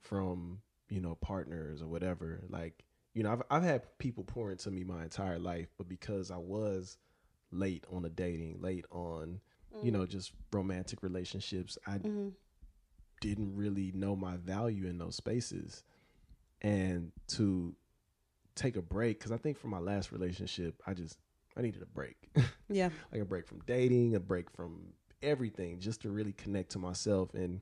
[0.03, 2.43] from, you know, partners or whatever.
[2.49, 6.31] Like, you know, I've I've had people pour into me my entire life, but because
[6.31, 6.97] I was
[7.51, 9.39] late on the dating, late on,
[9.81, 12.29] you know, just romantic relationships, I Mm-hmm.
[13.21, 15.83] didn't really know my value in those spaces.
[16.61, 17.75] And to
[18.55, 21.17] take a break, because I think for my last relationship, I just
[21.57, 22.17] I needed a break.
[22.69, 22.89] Yeah.
[23.11, 27.33] like a break from dating, a break from everything, just to really connect to myself
[27.35, 27.61] and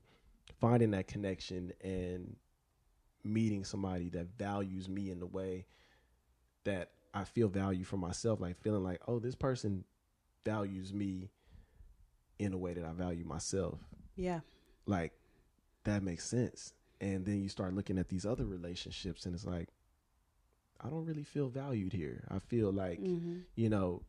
[0.62, 2.36] finding that connection and
[3.24, 5.66] meeting somebody that values me in the way
[6.64, 9.84] that I feel value for myself, like feeling like, oh, this person
[10.44, 11.30] values me
[12.38, 13.78] in a way that I value myself.
[14.16, 14.40] Yeah.
[14.86, 15.12] Like
[15.82, 16.72] that makes sense.
[17.00, 19.68] And then you start looking at these other relationships and it's like,
[20.80, 22.24] I don't really feel valued here.
[22.30, 23.38] I feel like Mm-hmm.
[23.56, 24.02] you know,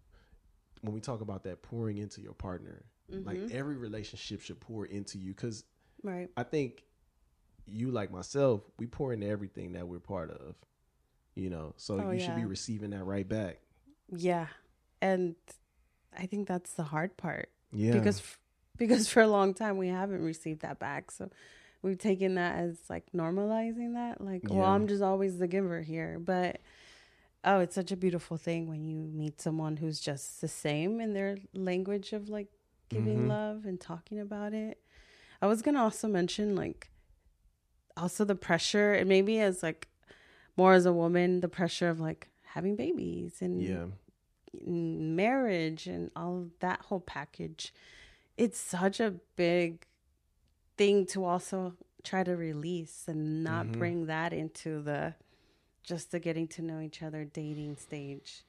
[0.82, 3.52] when we talk about that pouring into your partner, like Mhm.
[3.52, 5.64] every relationship should pour into you because
[6.04, 6.30] Right.
[6.38, 6.84] I think
[7.66, 10.56] you, like myself, we pour into everything that we're part of,
[11.36, 13.60] you know, so Oh, you should be receiving that right back.
[14.16, 14.48] Yeah.
[15.02, 15.36] And
[16.18, 17.50] I think that's the hard part.
[17.72, 17.94] Yeah.
[17.94, 18.22] because
[18.78, 21.30] because for a long time we haven't received that back so
[21.82, 26.20] we've taken that as like normalizing that like well i'm just always the giver here
[26.20, 26.60] but
[27.44, 31.14] oh it's such a beautiful thing when you meet someone who's just the same in
[31.14, 32.48] their language of like
[32.90, 33.28] giving Mhm.
[33.28, 34.80] love and talking about it
[35.44, 36.90] i was gonna also mention like
[37.98, 39.88] also the pressure and maybe as like
[40.58, 43.86] more as a woman the pressure of like having babies and yeah.
[44.66, 47.74] marriage and all of that whole package
[48.38, 49.86] it's such a big
[50.78, 53.78] thing to also try to release and not Mhm.
[53.80, 55.14] bring that into the
[55.84, 58.44] just the getting to know each other dating stage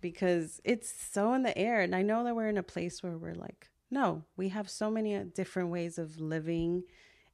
[0.00, 3.16] because it's so in the air and i know that we're in a place where
[3.16, 6.82] we're like no we have so many uh, different ways of living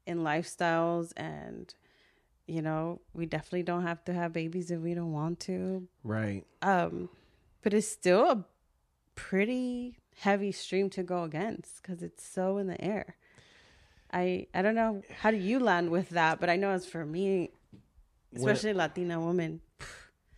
[0.06, 1.74] and lifestyles and
[2.46, 6.44] you know we definitely don't have to have babies if we don't want to Right.
[6.62, 7.08] um
[7.62, 8.44] but it's still a
[9.14, 13.16] pretty heavy stream to go against because it's so in the air
[14.12, 17.02] I I don't know how do you land with that, but I know as for
[17.06, 17.48] me,
[18.36, 19.62] especially Latina woman,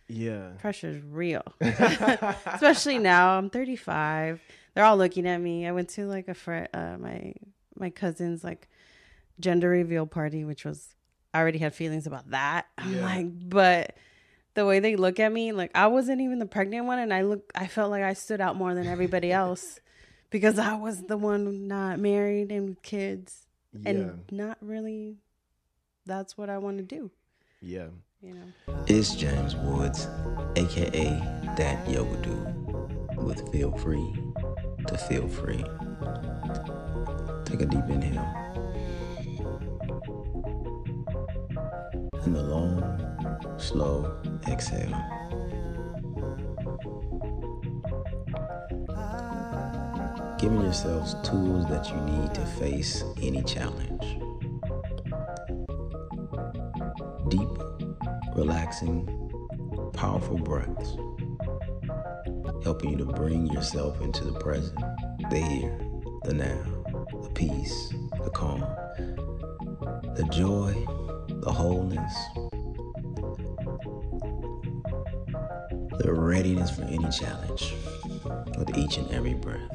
[0.07, 0.51] Yeah.
[0.59, 1.43] pressure is real.
[1.59, 4.39] especially now, I'm 35.
[4.75, 5.65] They're all looking at me.
[5.65, 7.33] I went to like a friend, uh, my
[7.77, 8.67] my cousin's like
[9.39, 10.95] gender reveal party, which was
[11.33, 12.67] I already had feelings about that.
[12.77, 13.01] I'm Yeah.
[13.03, 13.97] like, but
[14.53, 17.21] the way they look at me, like I wasn't even the pregnant one, and I
[17.23, 19.79] look, I felt like I stood out more than everybody else
[20.29, 23.89] because I was the one not married and with kids, Yeah.
[23.89, 25.17] and not really.
[26.05, 27.09] That's what I want to do,
[27.61, 27.87] yeah.
[28.21, 28.75] you know.
[28.85, 30.07] It's James Woods,
[30.55, 31.09] aka
[31.55, 34.13] Dat Yoga Dude, with Feel Free
[34.87, 35.63] to Feel Free.
[37.45, 38.25] Take a deep inhale.
[42.23, 45.01] And a long, slow exhale.
[50.39, 54.19] Giving yourselves tools that you need to face any challenge.
[57.29, 57.49] Deep,
[58.35, 59.07] relaxing,
[59.93, 60.97] powerful breaths,
[62.65, 64.75] helping you to bring yourself into the present,
[65.29, 65.79] the here,
[66.23, 66.83] the now,
[67.21, 68.61] the peace, the calm,
[70.15, 70.73] the joy,
[71.43, 72.11] the wholeness,
[75.99, 77.75] the readiness for any challenge
[78.57, 79.69] with each and every breath.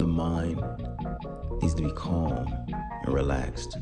[0.00, 0.60] The mind
[1.62, 2.48] needs to be calm
[3.04, 3.78] and relaxed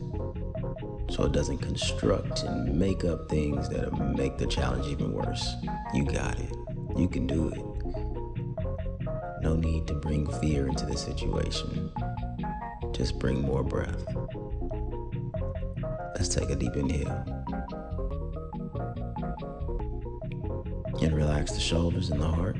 [1.10, 5.54] so it doesn't construct and make up things that make the challenge even worse.
[5.94, 6.54] You got it.
[6.96, 7.62] You can do it.
[9.42, 11.90] No need to bring fear into the situation.
[12.92, 14.04] Just bring more breath.
[16.14, 17.24] Let's take a deep inhale.
[21.02, 22.56] And relax the shoulders and the heart.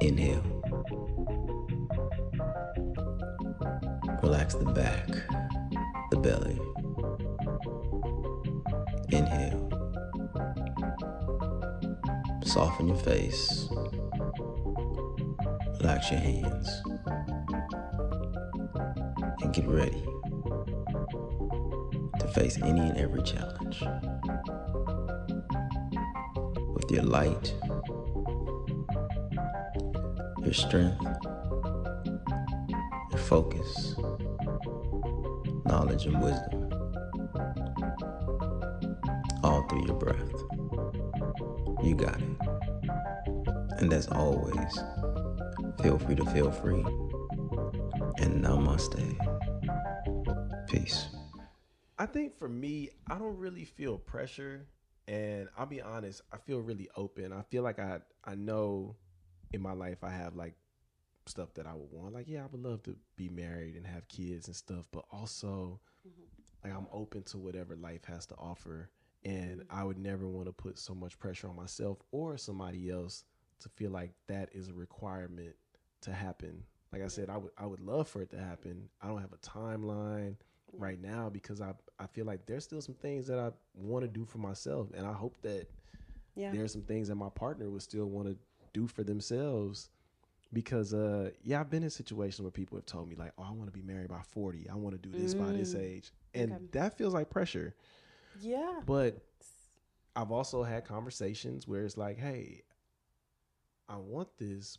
[0.00, 0.41] Inhale.
[12.62, 13.68] Soften your face.
[15.80, 16.82] Relax your hands.
[19.42, 20.04] And get ready
[22.20, 23.80] to face any and every challenge.
[26.72, 27.52] With your light,
[30.44, 31.02] your strength,
[33.10, 33.96] your focus,
[35.66, 36.61] knowledge, and wisdom.
[43.82, 44.78] And as always,
[45.82, 46.84] feel free to feel free.
[48.18, 49.18] And namaste.
[50.68, 51.08] Peace.
[51.98, 54.68] I think for me, I don't really feel pressure,
[55.08, 57.32] and I'll be honest, I feel really open.
[57.32, 58.94] I feel like I I know
[59.52, 60.54] in my life I have like
[61.26, 62.14] stuff that I would want.
[62.14, 65.80] Like, yeah, I would love to be married and have kids and stuff, but also
[66.06, 66.22] mm-hmm.
[66.62, 68.90] like I'm open to whatever life has to offer,
[69.24, 73.24] and I would never want to put so much pressure on myself or somebody else
[73.62, 75.54] to feel like that is a requirement
[76.02, 76.64] to happen.
[76.92, 78.88] Like I said, I would I would love for it to happen.
[79.00, 80.36] I don't have a timeline
[80.78, 84.08] right now because I I feel like there's still some things that I want to
[84.08, 85.68] do for myself, and I hope that
[86.34, 86.52] Yeah.
[86.52, 88.36] there's some things that my partner would still want to
[88.72, 89.90] do for themselves.
[90.52, 93.52] Because uh yeah, I've been in situations where people have told me like, "Oh, I
[93.52, 94.68] want to be married by 40.
[94.68, 96.64] I want to do this by this age." And Okay.
[96.72, 97.74] that feels like pressure.
[98.40, 98.80] Yeah.
[98.84, 99.18] But
[100.14, 102.62] I've also had conversations where it's like, "Hey,
[103.92, 104.78] I want this,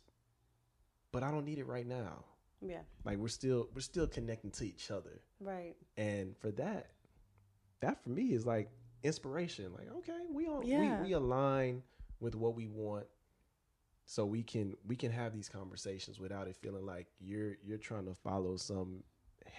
[1.12, 2.24] but I don't need it right now."
[2.60, 2.80] Yeah.
[3.04, 5.20] Like we're still we're still connecting to each other.
[5.40, 5.74] Right.
[5.96, 6.90] And for that,
[7.80, 8.70] that for me is like
[9.02, 9.72] inspiration.
[9.72, 11.00] Like, okay, we all Yeah.
[11.02, 11.82] we, we align
[12.20, 13.06] with what we want
[14.06, 18.06] so we can we can have these conversations without it feeling like you're you're trying
[18.06, 19.02] to follow some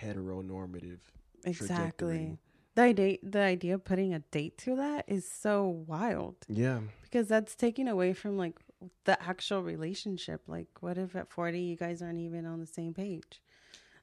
[0.02, 1.00] heteronormative
[1.44, 1.68] Exactly.
[1.68, 2.38] trajectory.
[2.76, 6.82] The idea, the idea of putting a date to that is so wild Yeah.
[7.04, 8.60] because that's taking away from like
[9.06, 10.42] the actual relationship.
[10.48, 13.42] Like, what if at 40 you guys aren't even on the same page?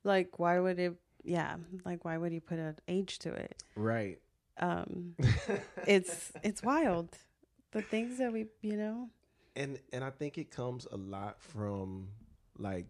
[0.05, 3.63] Like, why would it, yeah, like, why would you put an age to it?
[3.77, 4.19] Right.
[4.59, 5.15] Um,
[5.87, 7.11] it's, it's wild.
[7.73, 9.09] The things that we, you know,
[9.57, 12.09] and and I think it comes a lot from
[12.59, 12.87] like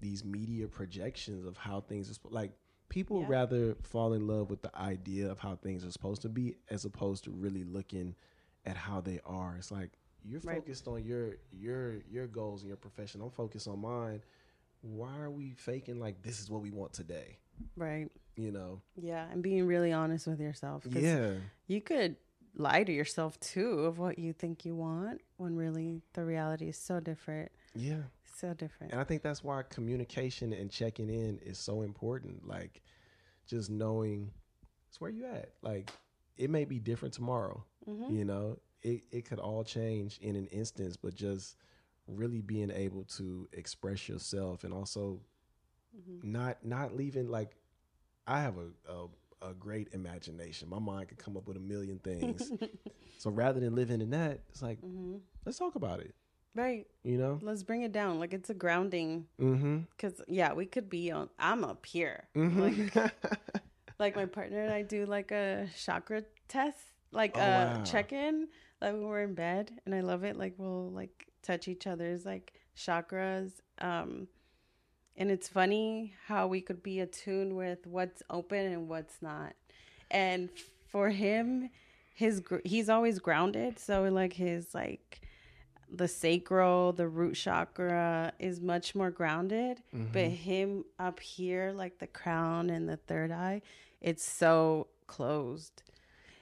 [0.00, 2.52] these media projections of how things are like
[2.88, 3.28] people Yeah.
[3.28, 6.84] rather fall in love with the idea of how things are supposed to be as
[6.84, 8.14] opposed to really looking
[8.64, 9.56] at how they are.
[9.58, 9.92] It's like
[10.28, 10.56] you're Right.
[10.56, 13.20] focused on your your your goals and your profession.
[13.22, 14.22] I'm focused on mine.
[14.82, 17.38] Why are we faking like this is what we want today?
[17.76, 18.10] right.
[18.36, 18.82] You know?
[19.00, 19.26] Yeah.
[19.32, 20.84] And being really honest with yourself.
[20.90, 21.34] Yeah.
[21.66, 22.16] you could
[22.54, 26.76] lie to yourself too of what you think you want when really the reality is
[26.76, 27.50] so different.
[27.74, 28.02] Yeah.
[28.36, 28.92] so different.
[28.92, 32.46] And I think that's why communication and checking in is so important.
[32.46, 32.82] Like
[33.46, 34.30] just knowing
[34.88, 35.52] it's where you at.
[35.62, 35.90] Like
[36.36, 37.64] it may be different tomorrow.
[37.88, 38.14] Mm-hmm.
[38.14, 41.56] You know, it, it could all change in an instance, but just
[42.06, 45.20] really being able to express yourself and also
[45.96, 46.30] Mm-hmm.
[46.30, 47.56] not not leaving like
[48.26, 49.06] I have a, a
[49.50, 50.68] a great imagination.
[50.68, 52.52] My mind can come up with a million things.
[53.18, 55.16] so rather than living in that, it's like Mm-hmm.
[55.46, 56.14] let's talk about it.
[56.54, 56.86] Right.
[57.02, 57.38] You know?
[57.40, 58.18] Let's bring it down.
[58.20, 59.26] Like it's a grounding.
[59.40, 59.78] Mm-hmm.
[59.98, 61.30] Cause yeah, we could be on.
[61.38, 62.24] I'm up here.
[62.36, 62.60] Mm-hmm.
[62.60, 63.12] Like,
[63.98, 66.78] like my partner and I do like a chakra test,
[67.10, 67.42] like Oh, a
[67.76, 67.82] wow.
[67.84, 68.48] check in,
[68.80, 70.36] like when we're in bed, and I love it.
[70.36, 73.52] Like we'll like touch each other's like chakras.
[73.80, 74.28] Um,
[75.16, 79.54] and it's funny how we could be attuned with what's open and what's not.
[80.10, 80.50] And
[80.88, 81.70] for him,
[82.14, 85.20] his gr- he's always grounded, so like his like
[85.90, 89.82] the sacral, the root chakra is much more grounded.
[90.12, 93.62] But him up here, like the crown and the third eye,
[94.00, 95.82] it's so closed.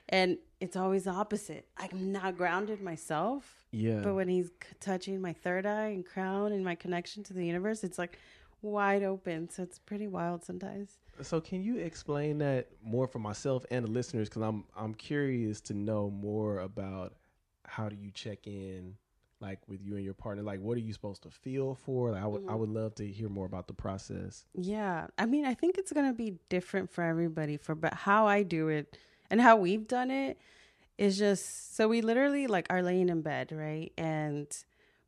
[0.09, 1.67] And it's always the opposite.
[1.77, 3.65] I'm not grounded myself.
[3.71, 4.01] yeah.
[4.03, 7.45] But when he's c- touching my third eye and crown and my connection to the
[7.45, 8.19] universe, it's like
[8.63, 9.49] wide open.
[9.49, 10.99] So it's pretty wild sometimes.
[11.23, 14.29] So can you explain that more for myself and the listeners?
[14.29, 17.15] Because I'm I'm curious to know more about
[17.67, 18.97] how do you check in,
[19.41, 20.43] like with you and your partner.
[20.43, 22.11] Like, what are you supposed to feel for?
[22.11, 22.59] Like, I would I mm-hmm.
[22.59, 24.45] would love to hear more about the process.
[24.55, 25.07] Yeah.
[25.19, 28.43] I mean, I think it's going to be different for everybody for but how I
[28.43, 28.97] do it
[29.35, 30.39] and how we've done it
[30.97, 33.93] is just so we literally like are laying in bed, right?
[33.99, 34.47] And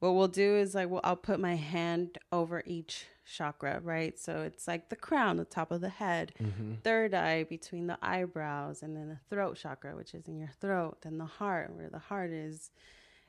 [0.01, 4.19] what we'll do is like well I'll put my hand over each chakra, right?
[4.19, 6.75] So it's like the crown, the top of the head, mm-hmm.
[6.83, 11.03] third eye between the eyebrows, and then the throat chakra, which is in your throat,
[11.03, 12.73] then the heart, where the heart is,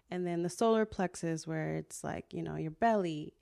[0.10, 3.34] and then the solar plexus, where it's like, you know, your belly,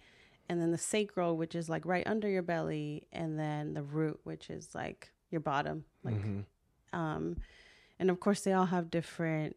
[0.50, 4.20] and then the sacral, which is like right under your belly, and then the root,
[4.26, 6.42] which is like your bottom, like, mm-hmm.
[6.96, 7.38] Um,
[8.00, 9.56] and of course they all have different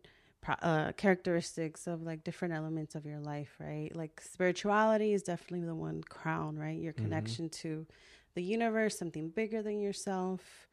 [0.63, 3.95] uh, characteristics of like different elements of your life, right?
[3.95, 6.79] Like spirituality is definitely the one crown, right?
[6.79, 7.87] Your connection to
[8.35, 10.69] the universe, something bigger than yourself.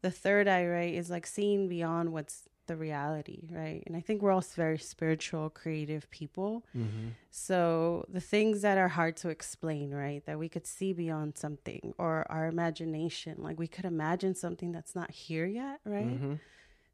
[0.00, 3.82] The third eye, right, is like seeing beyond what's the reality, right?
[3.86, 6.64] And I think we're all very spiritual, creative people.
[6.76, 7.08] Mm-hmm.
[7.30, 10.24] So the things that are hard to explain, right?
[10.26, 14.94] That we could see beyond something or our imagination, like we could imagine something that's
[14.94, 16.06] not here yet, right?
[16.06, 16.34] Mm-hmm.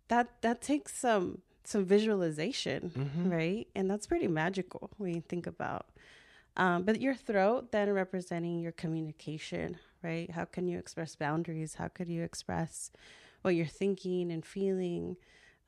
[0.09, 3.31] That that takes some some visualization, mm-hmm.
[3.31, 3.69] right?
[3.75, 5.87] And that's pretty magical when you think about.
[6.57, 10.31] Um, but your throat then representing your communication, right?
[10.31, 11.75] How can you express boundaries?
[11.75, 12.91] How could you express
[13.43, 15.17] what you're thinking and feeling,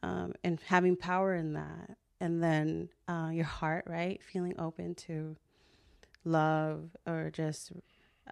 [0.03, 1.96] um, and having power in that?
[2.20, 4.22] And then uh, your heart, right?
[4.22, 5.36] Feeling open to
[6.24, 7.72] love or just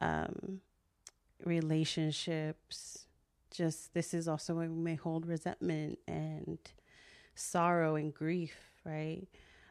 [0.01, 0.61] um,
[1.45, 3.07] relationships.
[3.51, 6.59] Just this is also when we may hold resentment and
[7.35, 8.55] sorrow and grief,
[8.85, 9.27] right?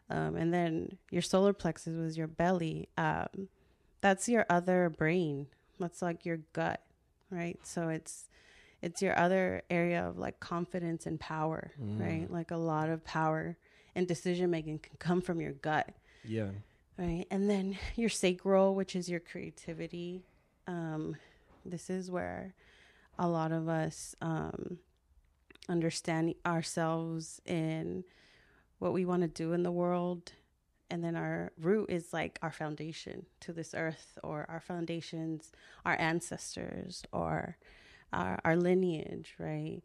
[0.10, 2.90] Um, and then your solar plexus was your belly.
[2.98, 3.50] Um,
[4.02, 5.48] that's your other brain.
[5.80, 6.82] That's like your gut,
[7.30, 7.60] right?
[7.64, 8.30] So it's
[8.82, 12.28] it's your other area of like confidence and power, right?
[12.30, 13.58] Like a lot of power
[13.96, 15.90] and decision making can come from your gut,
[16.24, 16.50] Yeah.
[16.98, 17.26] right?
[17.32, 20.24] And then your sacral, which is your creativity.
[20.68, 21.16] Um,
[21.66, 22.54] this is where
[23.18, 24.78] a lot of us um,
[25.70, 28.04] understand ourselves in
[28.80, 30.34] what we want to do in the world.
[30.90, 35.52] And then our root is like our foundation to this earth, or our foundations,
[35.84, 37.58] our ancestors, or
[38.14, 39.82] our, our lineage, right?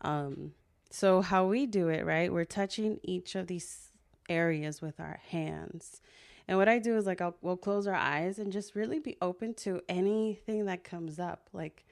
[0.00, 0.52] Um,
[0.90, 2.32] so, how we do it, right?
[2.32, 3.90] We're touching each of these
[4.28, 6.00] areas with our hands.
[6.46, 9.16] And what I do is like I'll we'll close our eyes and just really be
[9.22, 11.48] open to anything that comes up.
[11.52, 11.84] Like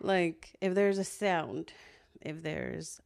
[0.00, 1.72] like if there's a sound,
[2.20, 3.00] if there's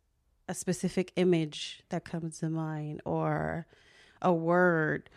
[0.48, 3.66] a specific image that comes to mind or
[4.22, 5.10] a word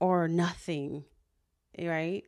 [0.00, 1.04] or nothing
[1.86, 2.24] right?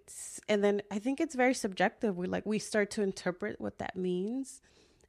[0.48, 2.16] And then i think it's very subjective.
[2.16, 4.60] We like we start to interpret what that means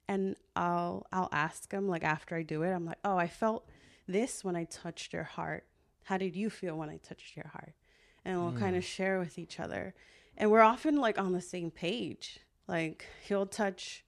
[0.07, 3.69] and i'll i'll ask them like after i do it i'm like oh i felt
[4.07, 5.65] this when i touched your heart.
[6.03, 7.73] How did you feel when i touched your heart?
[8.25, 8.87] And we'll kind of mm.
[8.87, 9.95] share with each other.
[10.37, 12.39] And we're often like on the same page.
[12.67, 14.03] Like he'll touch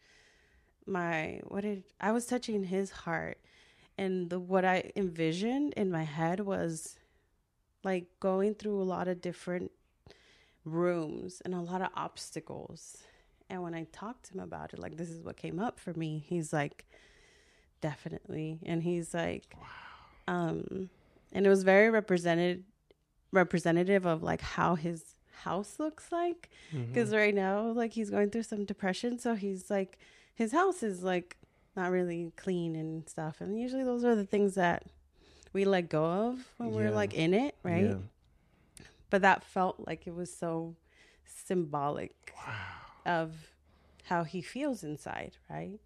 [0.85, 3.39] my what did I was touching his heart
[3.97, 6.97] and the what I envisioned in my head was
[7.83, 9.71] like going through a lot of different
[10.65, 12.97] rooms and a lot of obstacles.
[13.49, 15.93] And when I talked to him about it, like this is what came up for
[15.93, 16.85] me, he's like,
[17.81, 18.59] definitely.
[18.65, 19.55] And he's like,
[20.27, 20.89] um,
[21.31, 22.63] and it was very represented
[23.31, 26.85] representative of like how his house looks like Mm-hmm.
[26.93, 29.97] because right now like he's going through some depression so he's like
[30.35, 31.37] his house is like
[31.75, 34.83] not really clean and stuff and usually those are the things that
[35.51, 37.95] we let go of when we're like in it right Yeah.
[39.13, 40.75] But that felt like it was so
[41.23, 42.33] symbolic
[43.05, 43.31] of
[44.05, 45.79] how he feels inside right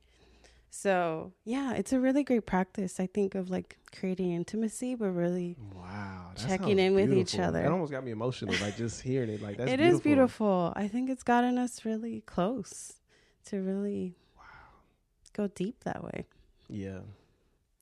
[0.69, 5.57] so yeah it's a really great practice i think of like creating intimacy but really
[5.75, 6.31] Wow.
[6.37, 7.65] Checking in with each other.
[7.65, 8.53] It almost got me emotional.
[8.61, 9.41] Like just hearing it.
[9.41, 9.97] Like that's It beautiful.
[9.97, 10.73] is beautiful.
[10.75, 12.93] I think it's gotten us really close
[13.45, 14.13] to really
[15.33, 16.25] go deep that way.
[16.69, 16.99] Yeah.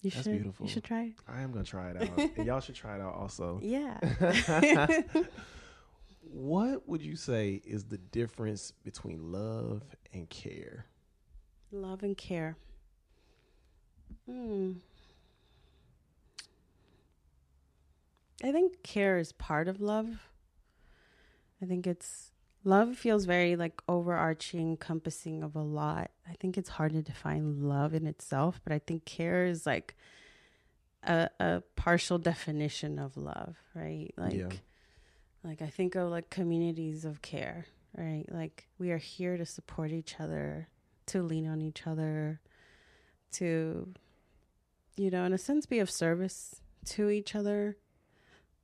[0.05, 0.67] You That's should beautiful.
[0.67, 1.13] you should try it.
[1.27, 2.29] I am gonna try it out.
[2.37, 3.59] and y'all should try it out also.
[3.63, 3.97] Yeah.
[6.21, 9.83] What would you say is the difference between love
[10.13, 10.85] and care?
[11.71, 12.57] Love and care.
[14.29, 14.73] Hmm.
[18.43, 20.27] I think care is part of love.
[21.61, 22.31] I think it's
[22.65, 26.11] love feels very like overarching, encompassing of a lot.
[26.29, 29.95] I think it's hard to define love in itself, but I think care is like
[31.03, 34.13] a a partial definition of love, right?
[34.17, 34.49] Like Yeah.
[35.43, 38.25] like I think of like communities of care, right?
[38.29, 40.67] Like we are here to support each other,
[41.07, 42.41] to lean on each other,
[43.33, 43.93] to
[44.97, 47.77] you know, in a sense be of service to each other.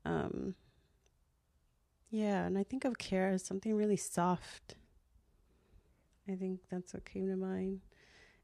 [0.04, 0.56] Um
[2.12, 4.76] yeah, and I think of care as something really soft.
[6.30, 7.82] I think that's what came to mind.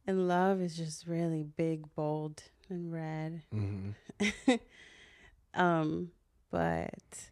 [0.06, 3.44] And love is just really big, bold, and red.
[3.54, 4.56] Mm-hmm.
[5.54, 6.12] um,
[6.50, 7.30] but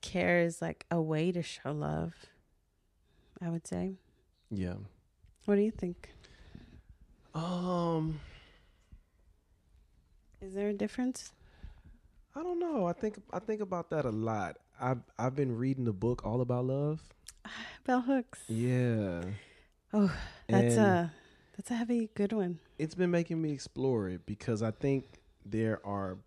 [0.00, 2.14] care is like a way to show love.
[3.40, 3.96] I would say.
[4.50, 4.74] Yeah.
[5.44, 6.10] What do you think?
[7.34, 8.20] Um,
[10.40, 11.32] Is there a difference?
[12.34, 12.86] I don't know.
[12.86, 14.56] I think I think about that a lot.
[14.80, 17.00] I've I've been reading the book All About Love.
[17.84, 18.40] Bell hooks.
[18.48, 19.22] Yeah.
[19.92, 20.12] Oh,
[20.48, 21.12] that's And- a
[21.56, 22.60] that's a heavy good one.
[22.78, 25.04] it's been making me explore it because I think
[25.44, 26.18] there are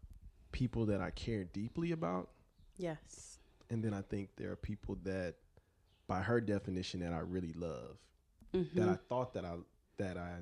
[0.51, 2.29] people that I care deeply about,
[2.77, 3.39] Yes.
[3.69, 5.35] and then I think there are people that,
[6.07, 7.95] by her definition, that I really love.
[8.53, 8.77] Mm-hmm.
[8.77, 9.53] That I thought that I
[9.99, 10.39] that I,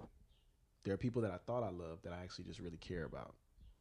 [0.84, 3.36] there are people that I thought I loved that I actually just really care about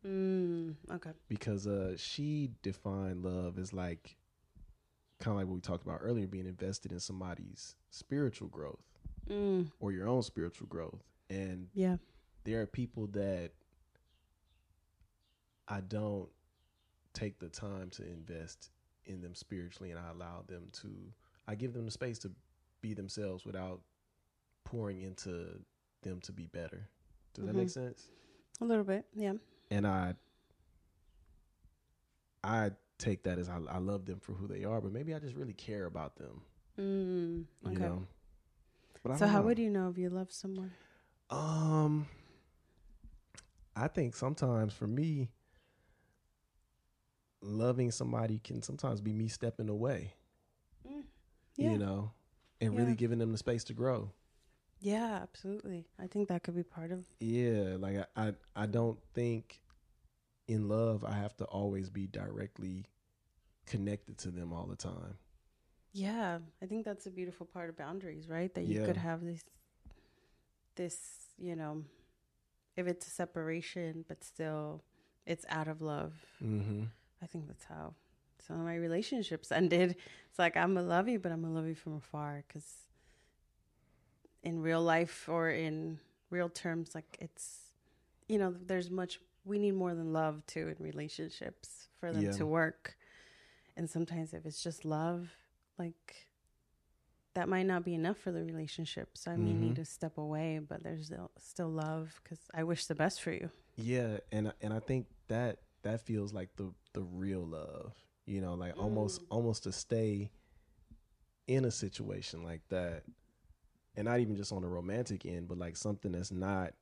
[0.06, 1.10] Mm, okay.
[1.28, 4.16] because uh, she defined love as like,
[5.20, 8.82] kind of like what we talked about earlier, being invested in somebody's spiritual growth
[9.30, 11.96] Mm, or your own spiritual growth, and yeah.
[12.44, 13.50] there are people that
[15.68, 16.28] I don't
[17.12, 18.70] take the time to invest
[19.04, 20.88] in them spiritually and I allow them to
[21.46, 22.30] I give them the space to
[22.80, 23.80] be themselves without
[24.64, 25.60] pouring into
[26.02, 26.88] them to be better.
[27.34, 28.08] Does that make sense?
[28.60, 29.04] A little bit.
[29.14, 29.34] Yeah.
[29.70, 30.14] And I
[32.42, 35.18] I take that as I, I love them for who they are, but maybe I
[35.18, 36.42] just really care about them.
[36.78, 37.78] Mm, You okay.
[37.80, 38.06] know.
[39.04, 39.46] But so how know.
[39.46, 40.72] would you know if you love someone?
[41.30, 42.06] Um,
[43.76, 45.28] I think sometimes for me,
[47.40, 50.14] loving somebody can sometimes be me stepping away,
[50.84, 51.02] Yeah.
[51.56, 52.12] you know,
[52.60, 52.80] and Yeah.
[52.80, 54.10] really giving them the space to grow.
[54.80, 55.86] Yeah, absolutely.
[55.98, 57.04] I think that could be part of.
[57.20, 59.60] Yeah, like I, I, I don't think
[60.48, 62.86] in love I have to always be directly
[63.66, 65.18] connected to them all the time.
[65.92, 68.52] Yeah, I think that's a beautiful part of boundaries, right?
[68.54, 68.86] That you Yeah.
[68.86, 69.42] could have this,
[70.76, 70.98] this,
[71.38, 71.84] you know,
[72.76, 74.82] if it's a separation, but still
[75.26, 76.14] it's out of love.
[76.42, 76.84] Mm-hmm.
[77.22, 77.94] I think that's how
[78.46, 79.96] some of my relationships ended.
[80.30, 82.66] It's like I'm gonna love you, but I'm gonna love you from afar because
[84.42, 85.98] in real life or in
[86.30, 87.58] real terms, like it's,
[88.28, 92.30] you know, there's much we need more than love too in relationships for them Yeah.
[92.32, 92.96] to work.
[93.76, 95.30] And sometimes if it's just love,
[95.78, 96.28] like
[97.34, 99.16] that might not be enough for the relationship.
[99.16, 99.60] So I may Mhm.
[99.60, 103.32] need to step away, but there's still, still love because I wish the best for
[103.32, 103.50] you.
[103.76, 107.94] Yeah, and and I think that that feels like the the real love,
[108.26, 110.30] you know, like almost almost to stay
[111.46, 113.04] in a situation like that,
[113.94, 116.74] and not even just on the romantic end, but like something that's not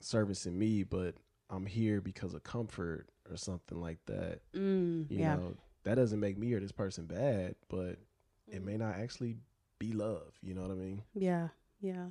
[0.00, 1.16] servicing me, but
[1.52, 4.40] I'm here because of comfort or something like that.
[4.54, 5.36] Mm, You yeah.
[5.36, 7.98] know, that doesn't make me or this person bad, but
[8.48, 9.36] it may not actually
[9.78, 10.32] be love.
[10.42, 11.02] You know what I mean?
[11.14, 11.48] Yeah,
[11.80, 12.06] yeah.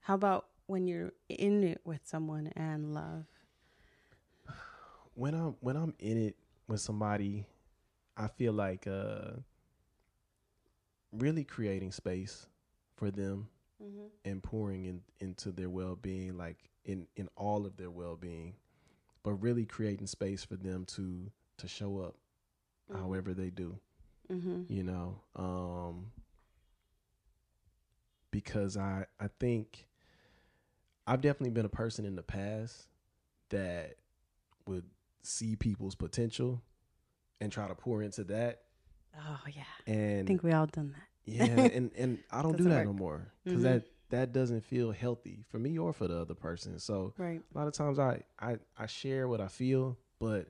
[0.00, 3.24] How about when you're in it with someone and love?
[5.14, 6.36] when I'm when I'm in it
[6.68, 7.46] with somebody,
[8.16, 9.32] I feel like uh
[11.12, 12.46] really creating space
[12.96, 13.48] for them
[14.24, 18.54] and pouring in, into their well being, like in in all of their well being,
[19.22, 22.16] but really creating space for them to to show up,
[22.92, 23.78] however they do.
[24.32, 24.62] Mm-hmm.
[24.72, 26.06] you know um
[28.30, 29.86] because i i think
[31.06, 32.88] i've definitely been a person in the past
[33.50, 33.96] that
[34.66, 34.84] would
[35.22, 36.62] see people's potential
[37.40, 38.62] and try to pour into that
[39.16, 41.06] Oh yeah, And I think we all done that.
[41.32, 43.64] yeah and and i don't do that no more because Mhm.
[43.64, 43.82] that
[44.14, 47.40] that doesn't feel healthy for me or for the other person so Right.
[47.54, 50.46] a lot of times I, I i share what i feel but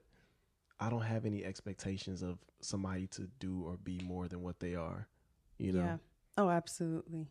[0.78, 4.74] i don't have any expectations of somebody to do or be more than what they
[4.74, 5.08] are
[5.58, 5.96] you know Yeah.
[6.36, 7.28] Oh, absolutely.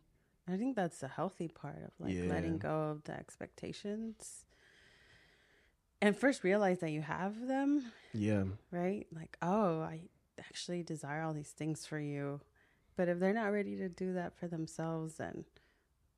[0.47, 4.45] I think that's the healthy part of like letting go of the expectations.
[6.01, 9.05] And first realize that you have them, yeah right?
[9.15, 10.01] Like, oh, I
[10.39, 12.41] actually desire all these things for you.
[12.95, 15.45] But if they're not ready to do that for themselves, then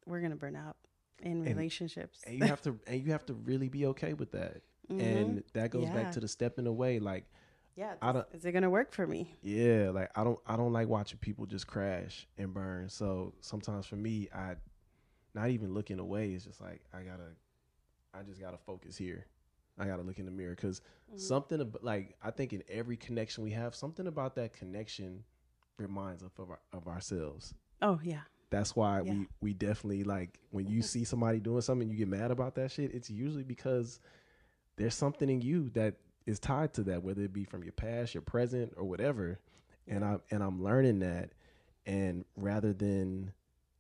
[0.06, 0.76] we're to burn out
[1.22, 2.22] in relationships.
[2.28, 5.02] and you have to and you have to really be okay with that Mhm.
[5.02, 5.94] and that goes Yeah.
[5.94, 7.26] back to the stepping away like
[7.78, 9.34] yeah, I don't- is it to work for me?
[9.42, 13.86] yeah like i don't i don't like watching people just crash and burn so sometimes
[13.86, 14.56] for me i
[15.34, 17.30] not even looking away it's just like i gotta
[18.14, 19.26] i just gotta focus here
[19.80, 21.18] i gotta look in the mirror because Mm-hmm.
[21.20, 25.24] something ab- like i think in every connection we have something about that connection
[25.78, 28.22] reminds us of, our, of ourselves Oh, yeah.
[28.56, 29.12] That's why Yeah.
[29.12, 32.72] we we definitely like when you see somebody doing something you get mad about that
[32.72, 34.00] shit it's usually because
[34.78, 35.96] there's something in you that
[36.26, 39.40] is tied to that whether it be from your past your present or whatever
[39.88, 41.32] and i and i'm learning that
[41.86, 43.32] and rather than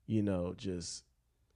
[0.07, 1.03] you know just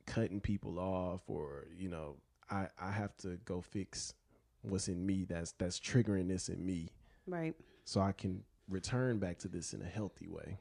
[0.06, 2.16] cutting people off or you know
[2.50, 4.14] i i have to go fix
[4.62, 6.90] what's in me that's that's triggering this in me
[7.28, 7.54] Right.
[7.86, 10.58] so i can return back to this in a healthy way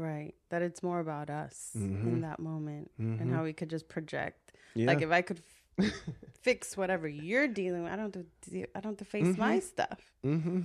[0.00, 0.34] Right.
[0.48, 2.04] That it's more about us Mhm.
[2.12, 3.32] in that moment and Mhm.
[3.34, 4.52] how we could just project.
[4.74, 5.64] yeah Like if I could f-
[6.48, 9.58] fix whatever you're dealing with, I don't do, de- I don't have to face my
[9.60, 10.00] stuff.
[10.24, 10.60] mm-hmm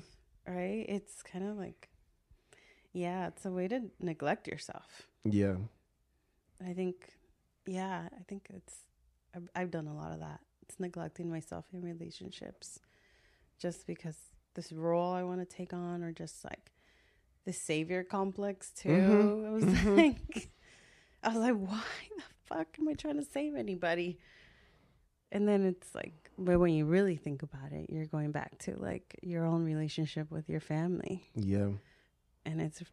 [0.47, 0.85] Right?
[0.87, 1.89] It's kind of like
[2.93, 4.89] yeah, it's a way to neglect yourself.
[5.25, 5.57] yeah
[6.69, 6.95] I think
[7.65, 8.75] yeah, I think it's
[9.35, 10.39] I've, I've done a lot of that.
[10.61, 12.79] It's neglecting myself in relationships
[13.59, 14.17] just because
[14.53, 16.71] this role I want to take on or just like
[17.45, 18.89] the savior complex too.
[18.89, 19.47] Mhm.
[19.47, 19.97] It was Mhm.
[19.97, 20.49] like
[21.23, 21.83] I was like, why
[22.17, 24.19] the fuck am I trying to save anybody?
[25.31, 28.75] And then it's like, but when you really think about it, you're going back to
[28.79, 31.69] like your own relationship with your family yeah
[32.45, 32.83] and it's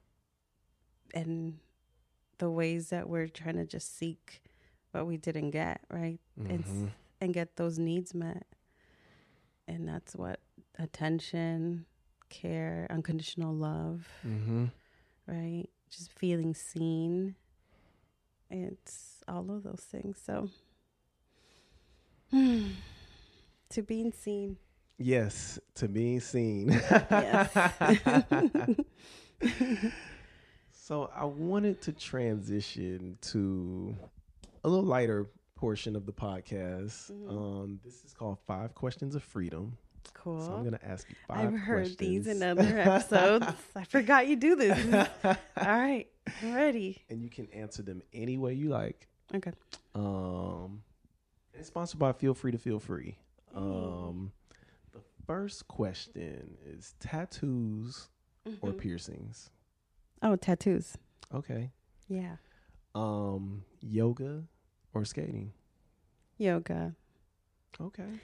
[1.15, 1.59] and
[2.39, 4.43] the ways that we're trying to just seek
[4.93, 6.87] what we didn't get right and Mhm.
[6.89, 8.47] s- and get those needs met
[9.69, 10.41] and that's what
[10.79, 11.85] attention
[12.33, 14.65] care unconditional love Mm-hmm.
[15.27, 17.35] right just feeling seen
[18.51, 20.49] it's all of those things so
[22.33, 24.57] to being seen
[24.99, 26.69] Yes, to being seen.
[26.71, 27.51] Yes.
[30.71, 33.97] so I wanted to transition to
[34.63, 35.27] a little lighter
[35.57, 37.11] portion of the podcast.
[37.11, 37.29] Mhm.
[37.31, 39.77] Um, this is called Five Questions of Freedom.
[40.15, 43.47] Cool So I'm gonna ask you 5 I've heard these in other episodes.
[43.77, 44.79] I forgot you do this.
[45.25, 46.07] All right,
[46.43, 47.03] I'm ready.
[47.11, 49.09] and you can answer them any way you like.
[49.35, 49.53] Okay.
[49.95, 50.83] Um,
[51.55, 53.17] it's sponsored by Feel Free to Feel Free.
[53.55, 54.33] Um,
[54.93, 58.09] the first question is tattoos
[58.61, 58.79] or Mhm.
[58.79, 59.51] piercings.
[60.23, 60.97] Oh, tattoos.
[61.35, 61.71] Okay.
[62.09, 62.37] Yeah.
[62.95, 64.45] Um, yoga
[64.95, 65.53] or skating.
[66.39, 66.95] Yoga.
[67.81, 68.19] Okay.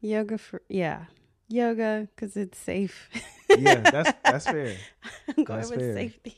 [0.00, 1.06] Yoga for yeah.
[1.48, 3.08] Yoga because it's safe.
[3.48, 4.76] Yeah, that's that's fair.
[5.28, 5.94] I'm going That's with fair.
[5.94, 6.36] safety.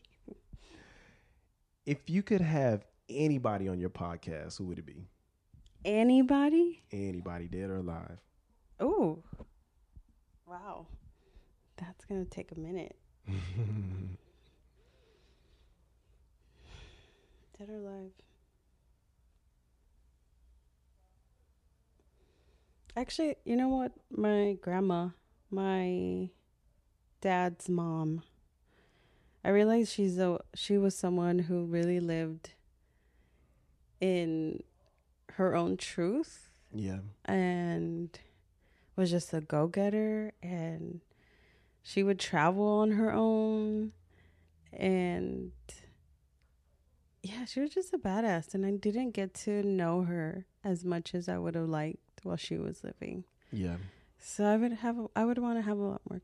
[1.84, 5.06] If you could have anybody on your podcast, who would it be?
[5.84, 6.82] Anybody?
[6.90, 8.18] Anybody, dead or alive?
[8.80, 9.22] Oh.
[10.46, 10.86] Wow.
[11.76, 12.96] That's gonna take a minute.
[17.58, 18.10] Dead or alive?
[22.96, 23.92] Actually, you know what?
[24.10, 25.10] My grandma,
[25.50, 26.30] my
[27.20, 28.22] dad's mom.
[29.44, 32.54] I realized she's a she was someone who really lived
[34.00, 34.62] in
[35.32, 36.98] her own truth yeah.
[37.24, 38.18] and
[38.96, 41.00] was just a go-getter and
[41.82, 43.92] she would travel on her own
[44.72, 45.52] and
[47.22, 51.14] yeah she was just a badass and i didn't get to know her as much
[51.14, 53.76] as i would have liked while she was living Yeah.
[54.18, 56.20] so i would have i would want to have a lot more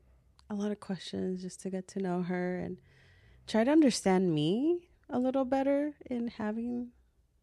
[0.49, 2.77] a lot of questions just to get to know her and
[3.47, 6.89] try to understand me a little better in having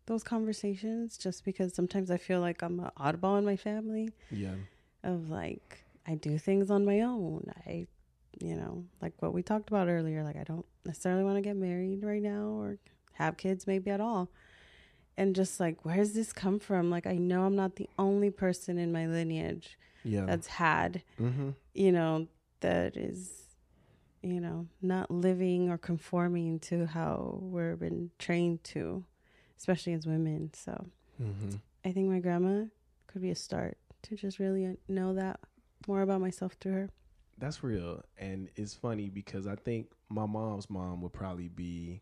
[0.07, 4.55] those conversations just because sometimes i feel like i'm an oddball in my family Yeah.
[5.03, 7.53] of like I do things on my own.
[7.67, 7.87] I
[8.41, 11.57] you know, like what we talked about earlier, like I don't necessarily want to get
[11.57, 12.79] married right now or
[13.13, 14.31] have kids maybe at all.
[15.21, 16.89] And just like, where does this come from?
[16.91, 20.25] Like, I know I'm not the only person in my lineage Yeah.
[20.25, 21.51] that's had, mm-hmm.
[21.75, 22.27] you know,
[22.61, 23.31] that is,
[24.23, 29.05] you know, not living or conforming to how we're been trained to,
[29.59, 30.53] especially as women.
[30.55, 30.87] So
[31.23, 31.57] Mm-hmm.
[31.85, 32.65] I think my grandma
[33.07, 35.39] could be a start to just really know that
[35.87, 36.89] more about myself through her.
[37.37, 38.03] That's real.
[38.17, 42.01] And it's funny because I think my mom's mom would probably be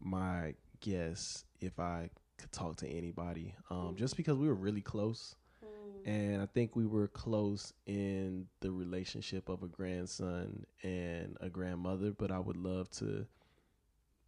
[0.00, 2.08] my guess if I
[2.38, 3.54] could talk to anybody.
[3.70, 4.18] Um, just mm.
[4.18, 5.34] because we were really close.
[5.64, 6.08] Mm.
[6.08, 12.12] And I think we were close in the relationship of a grandson and a grandmother,
[12.12, 13.26] but I would love to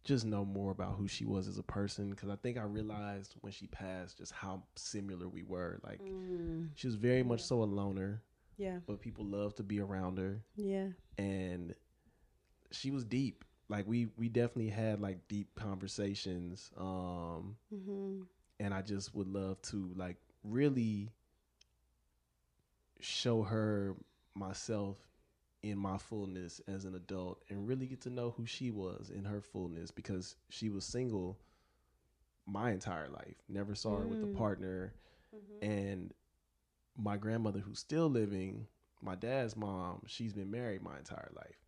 [0.03, 3.35] just know more about who she was as a person because I think I realized
[3.41, 5.79] when she passed just how similar we were.
[5.83, 6.69] Like, mm.
[6.75, 8.23] she was very much so a loner,
[8.57, 8.79] Yeah.
[8.87, 10.87] but people loved to be around her Yeah.
[11.17, 11.75] and
[12.71, 18.23] she was deep like we we definitely had like deep conversations um Mm-hmm.
[18.59, 21.11] and i just would love to like really
[22.99, 23.95] show her
[24.35, 24.97] myself
[25.63, 29.25] in my fullness as an adult and really get to know who she was in
[29.25, 31.37] her fullness because she was single
[32.45, 34.33] my entire life never saw her with a Mm.
[34.33, 34.93] partner
[35.61, 36.13] and
[36.97, 38.67] my grandmother who's still living
[39.01, 41.58] my dad's mom she's been married my entire life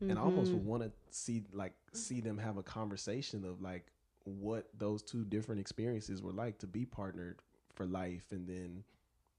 [0.00, 3.86] and I almost would want to see like see them have a conversation of like
[4.24, 7.40] what those two different experiences were like to be partnered
[7.74, 8.84] for life and then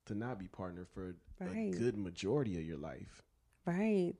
[0.05, 1.74] to not be partnered for Right.
[1.74, 3.24] a good majority of your life.
[3.66, 4.16] Right.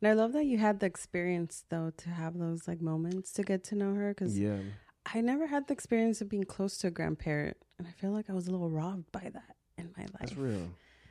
[0.00, 3.42] And I love that you had the experience though to have those like moments to
[3.42, 4.58] get to know her because Yeah,
[5.12, 8.28] I never had the experience of being close to a grandparent, and I feel like
[8.30, 10.20] I was a little robbed by that in my life.
[10.20, 10.68] that's real.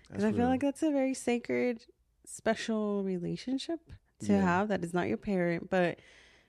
[0.08, 0.48] Because I feel real.
[0.50, 1.86] like that's a very sacred,
[2.26, 3.80] special relationship
[4.22, 4.42] to Yeah.
[4.42, 4.68] have.
[4.70, 6.00] That is not your parent, but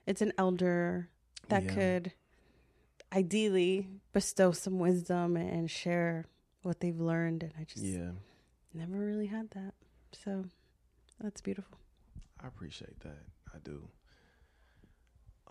[0.07, 1.09] it's an elder
[1.49, 1.75] that Yeah.
[1.75, 2.13] could
[3.13, 6.27] ideally bestow some wisdom and share
[6.63, 7.43] what they've learned.
[7.43, 8.11] And I just yeah,
[8.75, 9.75] never really had that.
[10.13, 10.45] So
[11.21, 11.79] that's beautiful.
[12.43, 13.25] I appreciate that.
[13.55, 13.89] I do.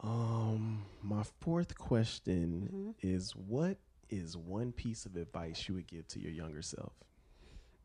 [0.01, 2.95] Um, my fourth question Mhm.
[3.01, 3.77] is: What
[4.09, 6.93] is one piece of advice you would give to your younger self?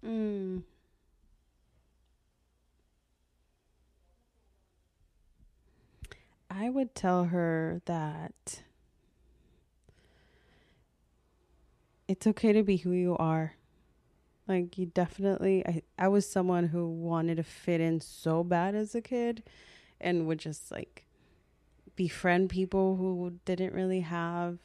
[0.05, 0.63] Mm.
[6.57, 8.63] I would tell her that
[12.07, 13.57] it's okay to be who you are.
[14.47, 18.95] Like you definitely I I was someone who wanted to fit in so bad as
[18.95, 19.43] a kid
[20.01, 21.07] and would just like
[21.97, 24.59] befriend people who didn't really have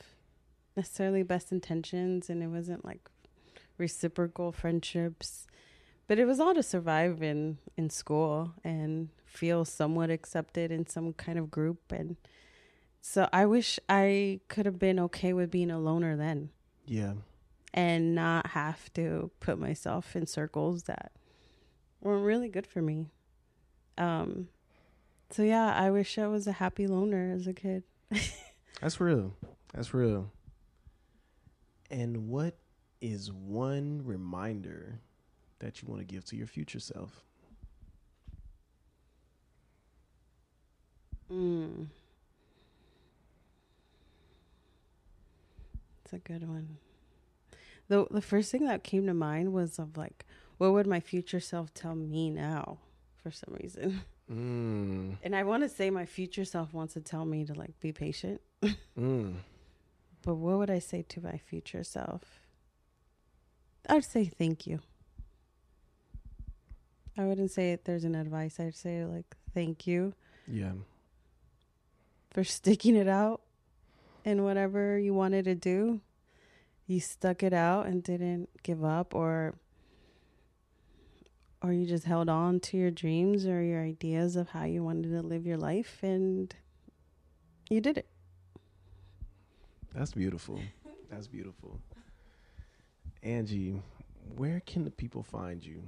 [0.75, 3.09] necessarily best intentions and it wasn't like
[3.77, 5.47] reciprocal friendships
[6.07, 11.13] but it was all to survive in in school and feel somewhat accepted in some
[11.13, 12.17] kind of group and
[13.01, 16.49] so i wish i could have been okay with being a loner then
[16.85, 17.13] Yeah,
[17.73, 21.11] and not have to put myself in circles that
[22.01, 23.07] weren't really good for me
[23.97, 24.47] um
[25.29, 27.83] so yeah i wish i was a happy loner as a kid
[28.81, 29.33] That's real.
[29.73, 30.31] That's real.
[31.91, 32.57] And what
[33.01, 34.99] is one reminder
[35.59, 37.25] that you want to give to your future self?
[41.31, 41.87] Mm.
[46.03, 46.77] It's a good one.
[47.87, 50.25] The the first thing that came to mind was of like,
[50.57, 52.79] what would my future self tell me now?
[53.21, 54.01] For some reason,
[54.31, 57.79] Mm, and I want to say my future self wants to tell me to like
[57.79, 58.41] be patient.
[58.97, 59.33] mm,
[60.21, 62.21] But what would I say to my future self?
[63.87, 64.79] I'd say thank you.
[67.17, 68.59] I wouldn't say there's an advice.
[68.59, 70.13] I'd say like thank you
[70.47, 70.71] yeah,
[72.31, 73.41] for sticking it out
[74.25, 76.01] and whatever you wanted to do.
[76.87, 79.55] You stuck it out and didn't give up or
[81.61, 85.11] or you just held on to your dreams or your ideas of how you wanted
[85.11, 86.55] to live your life and
[87.69, 88.07] you did it.
[89.93, 90.59] that's beautiful.
[91.11, 91.79] That's beautiful.
[93.21, 93.81] Angie,
[94.37, 95.83] where can the people find you?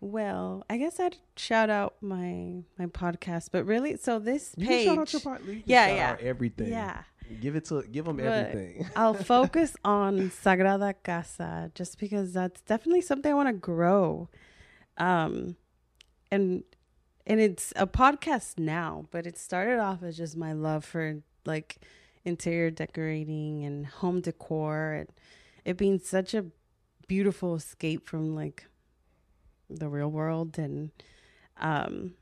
[0.00, 4.86] Well, I guess I'd shout out my my podcast, but really so this You page
[4.86, 5.44] shout out your part.
[5.44, 6.16] You can Yeah, yeah.
[6.20, 6.68] everything.
[6.68, 7.02] Yeah.
[7.40, 8.88] Give it to give them But everything.
[8.96, 14.28] I'll focus on Sagrada Casa just because that's definitely something I want to grow.
[14.96, 15.56] Um
[16.30, 16.64] and
[17.26, 21.76] and it's a podcast now, but it started off as just my love for like
[22.24, 25.08] interior decorating and home decor and
[25.64, 26.46] it being such a
[27.06, 28.66] beautiful escape from like
[29.70, 30.90] the real world and
[31.56, 32.14] Um,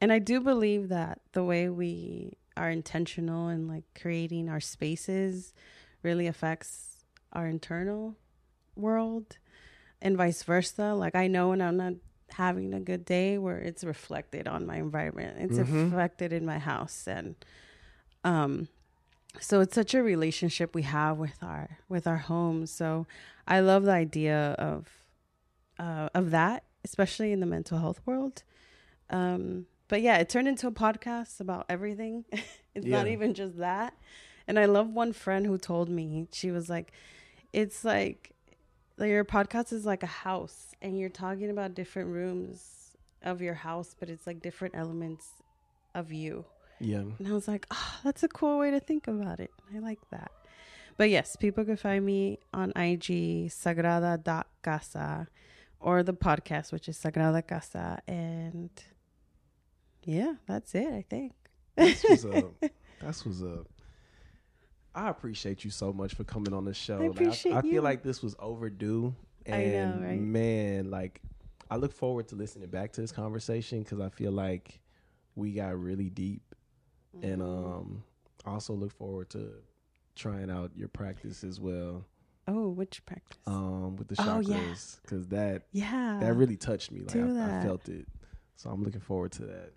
[0.00, 5.54] and I do believe that the way we are intentional in like creating our spaces
[6.02, 6.98] really affects
[7.32, 8.14] our internal
[8.76, 9.38] world
[10.02, 10.94] and vice versa.
[10.94, 11.94] Like I know when I'm not
[12.30, 15.38] having a good day where it's reflected on my environment.
[15.40, 15.84] It's Mhm.
[15.84, 17.34] reflected in my house and
[18.24, 18.68] um
[19.40, 22.70] so it's such a relationship we have with our with our homes.
[22.70, 23.06] So
[23.48, 24.88] I love the idea of
[25.78, 28.42] uh of that, especially in the mental health world.
[29.10, 32.24] Um but yeah, it turned into a podcast about everything.
[32.74, 33.94] it's not even just that.
[34.46, 36.92] And I love one friend who told me, she was like,
[37.52, 38.32] it's like
[38.96, 43.54] like your podcast is like a house and you're talking about different rooms of your
[43.54, 45.28] house, but it's like different elements
[45.94, 46.44] of you.
[46.80, 47.04] Yeah.
[47.18, 49.50] And I was like, oh, that's a cool way to think about it.
[49.74, 50.30] I like that.
[50.96, 55.28] But yes, people can find me on IG, sagrada.casa,
[55.84, 58.00] or the podcast, which is Sagrada Casa.
[58.08, 58.70] And
[60.02, 61.32] yeah, that's it, I think.
[61.76, 62.54] That's what's up.
[63.00, 63.66] That's what's up.
[64.94, 66.98] I appreciate you so much for coming on the show.
[66.98, 69.14] Like, appreciate I, feel like this was overdue.
[69.46, 70.20] I And know, right?
[70.20, 71.20] man, like
[71.70, 74.80] I look forward to listening back to this conversation because I feel like
[75.34, 76.54] we got really deep.
[77.22, 77.42] And Mm-hmm.
[77.42, 78.04] um
[78.46, 79.52] also look forward to
[80.14, 82.04] trying out your practice as well.
[82.48, 83.38] Oh, which practice?
[83.46, 84.48] Um with the Oh, chakras.
[84.48, 85.08] yeah.
[85.10, 86.18] Cause that yeah.
[86.20, 87.00] that really touched me.
[87.00, 88.06] Like do I, I felt it.
[88.56, 89.72] So I'm looking forward to that.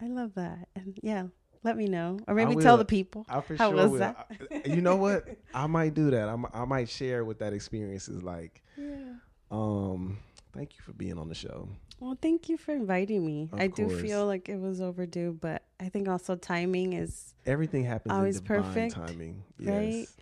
[0.00, 0.68] I love that.
[0.74, 1.24] And yeah,
[1.62, 2.18] let me know.
[2.26, 3.24] Or maybe tell the people.
[3.28, 3.98] I for How sure was will.
[3.98, 4.30] that?
[4.50, 5.26] I- you know what?
[5.54, 6.28] I might do that.
[6.28, 8.62] I'm, I might share what that experience is like.
[8.78, 9.14] Yeah.
[9.50, 10.18] Um,
[10.52, 11.68] thank you for being on the show.
[12.00, 13.48] Well, thank you for inviting me.
[13.52, 17.84] Of I do feel like it was overdue, but I think also timing is Everything
[17.84, 19.42] happens Always perfect, timing.
[19.60, 20.00] right?
[20.00, 20.16] Yes.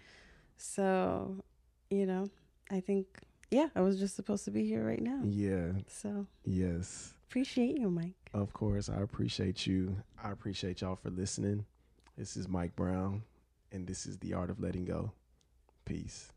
[0.57, 1.43] so,
[1.95, 2.29] you know,
[2.71, 3.07] I think,
[3.51, 5.21] yeah, I was just supposed to be here right now.
[5.25, 5.73] Yeah.
[5.89, 7.15] So, Yes.
[7.29, 8.15] appreciate you, Mike.
[8.33, 8.89] Of course.
[8.89, 9.97] I appreciate you.
[10.23, 11.67] I appreciate y'all for listening.
[12.17, 13.23] This is Mike Brown,
[13.73, 15.13] and this is the art of letting go.
[15.85, 16.33] Peace.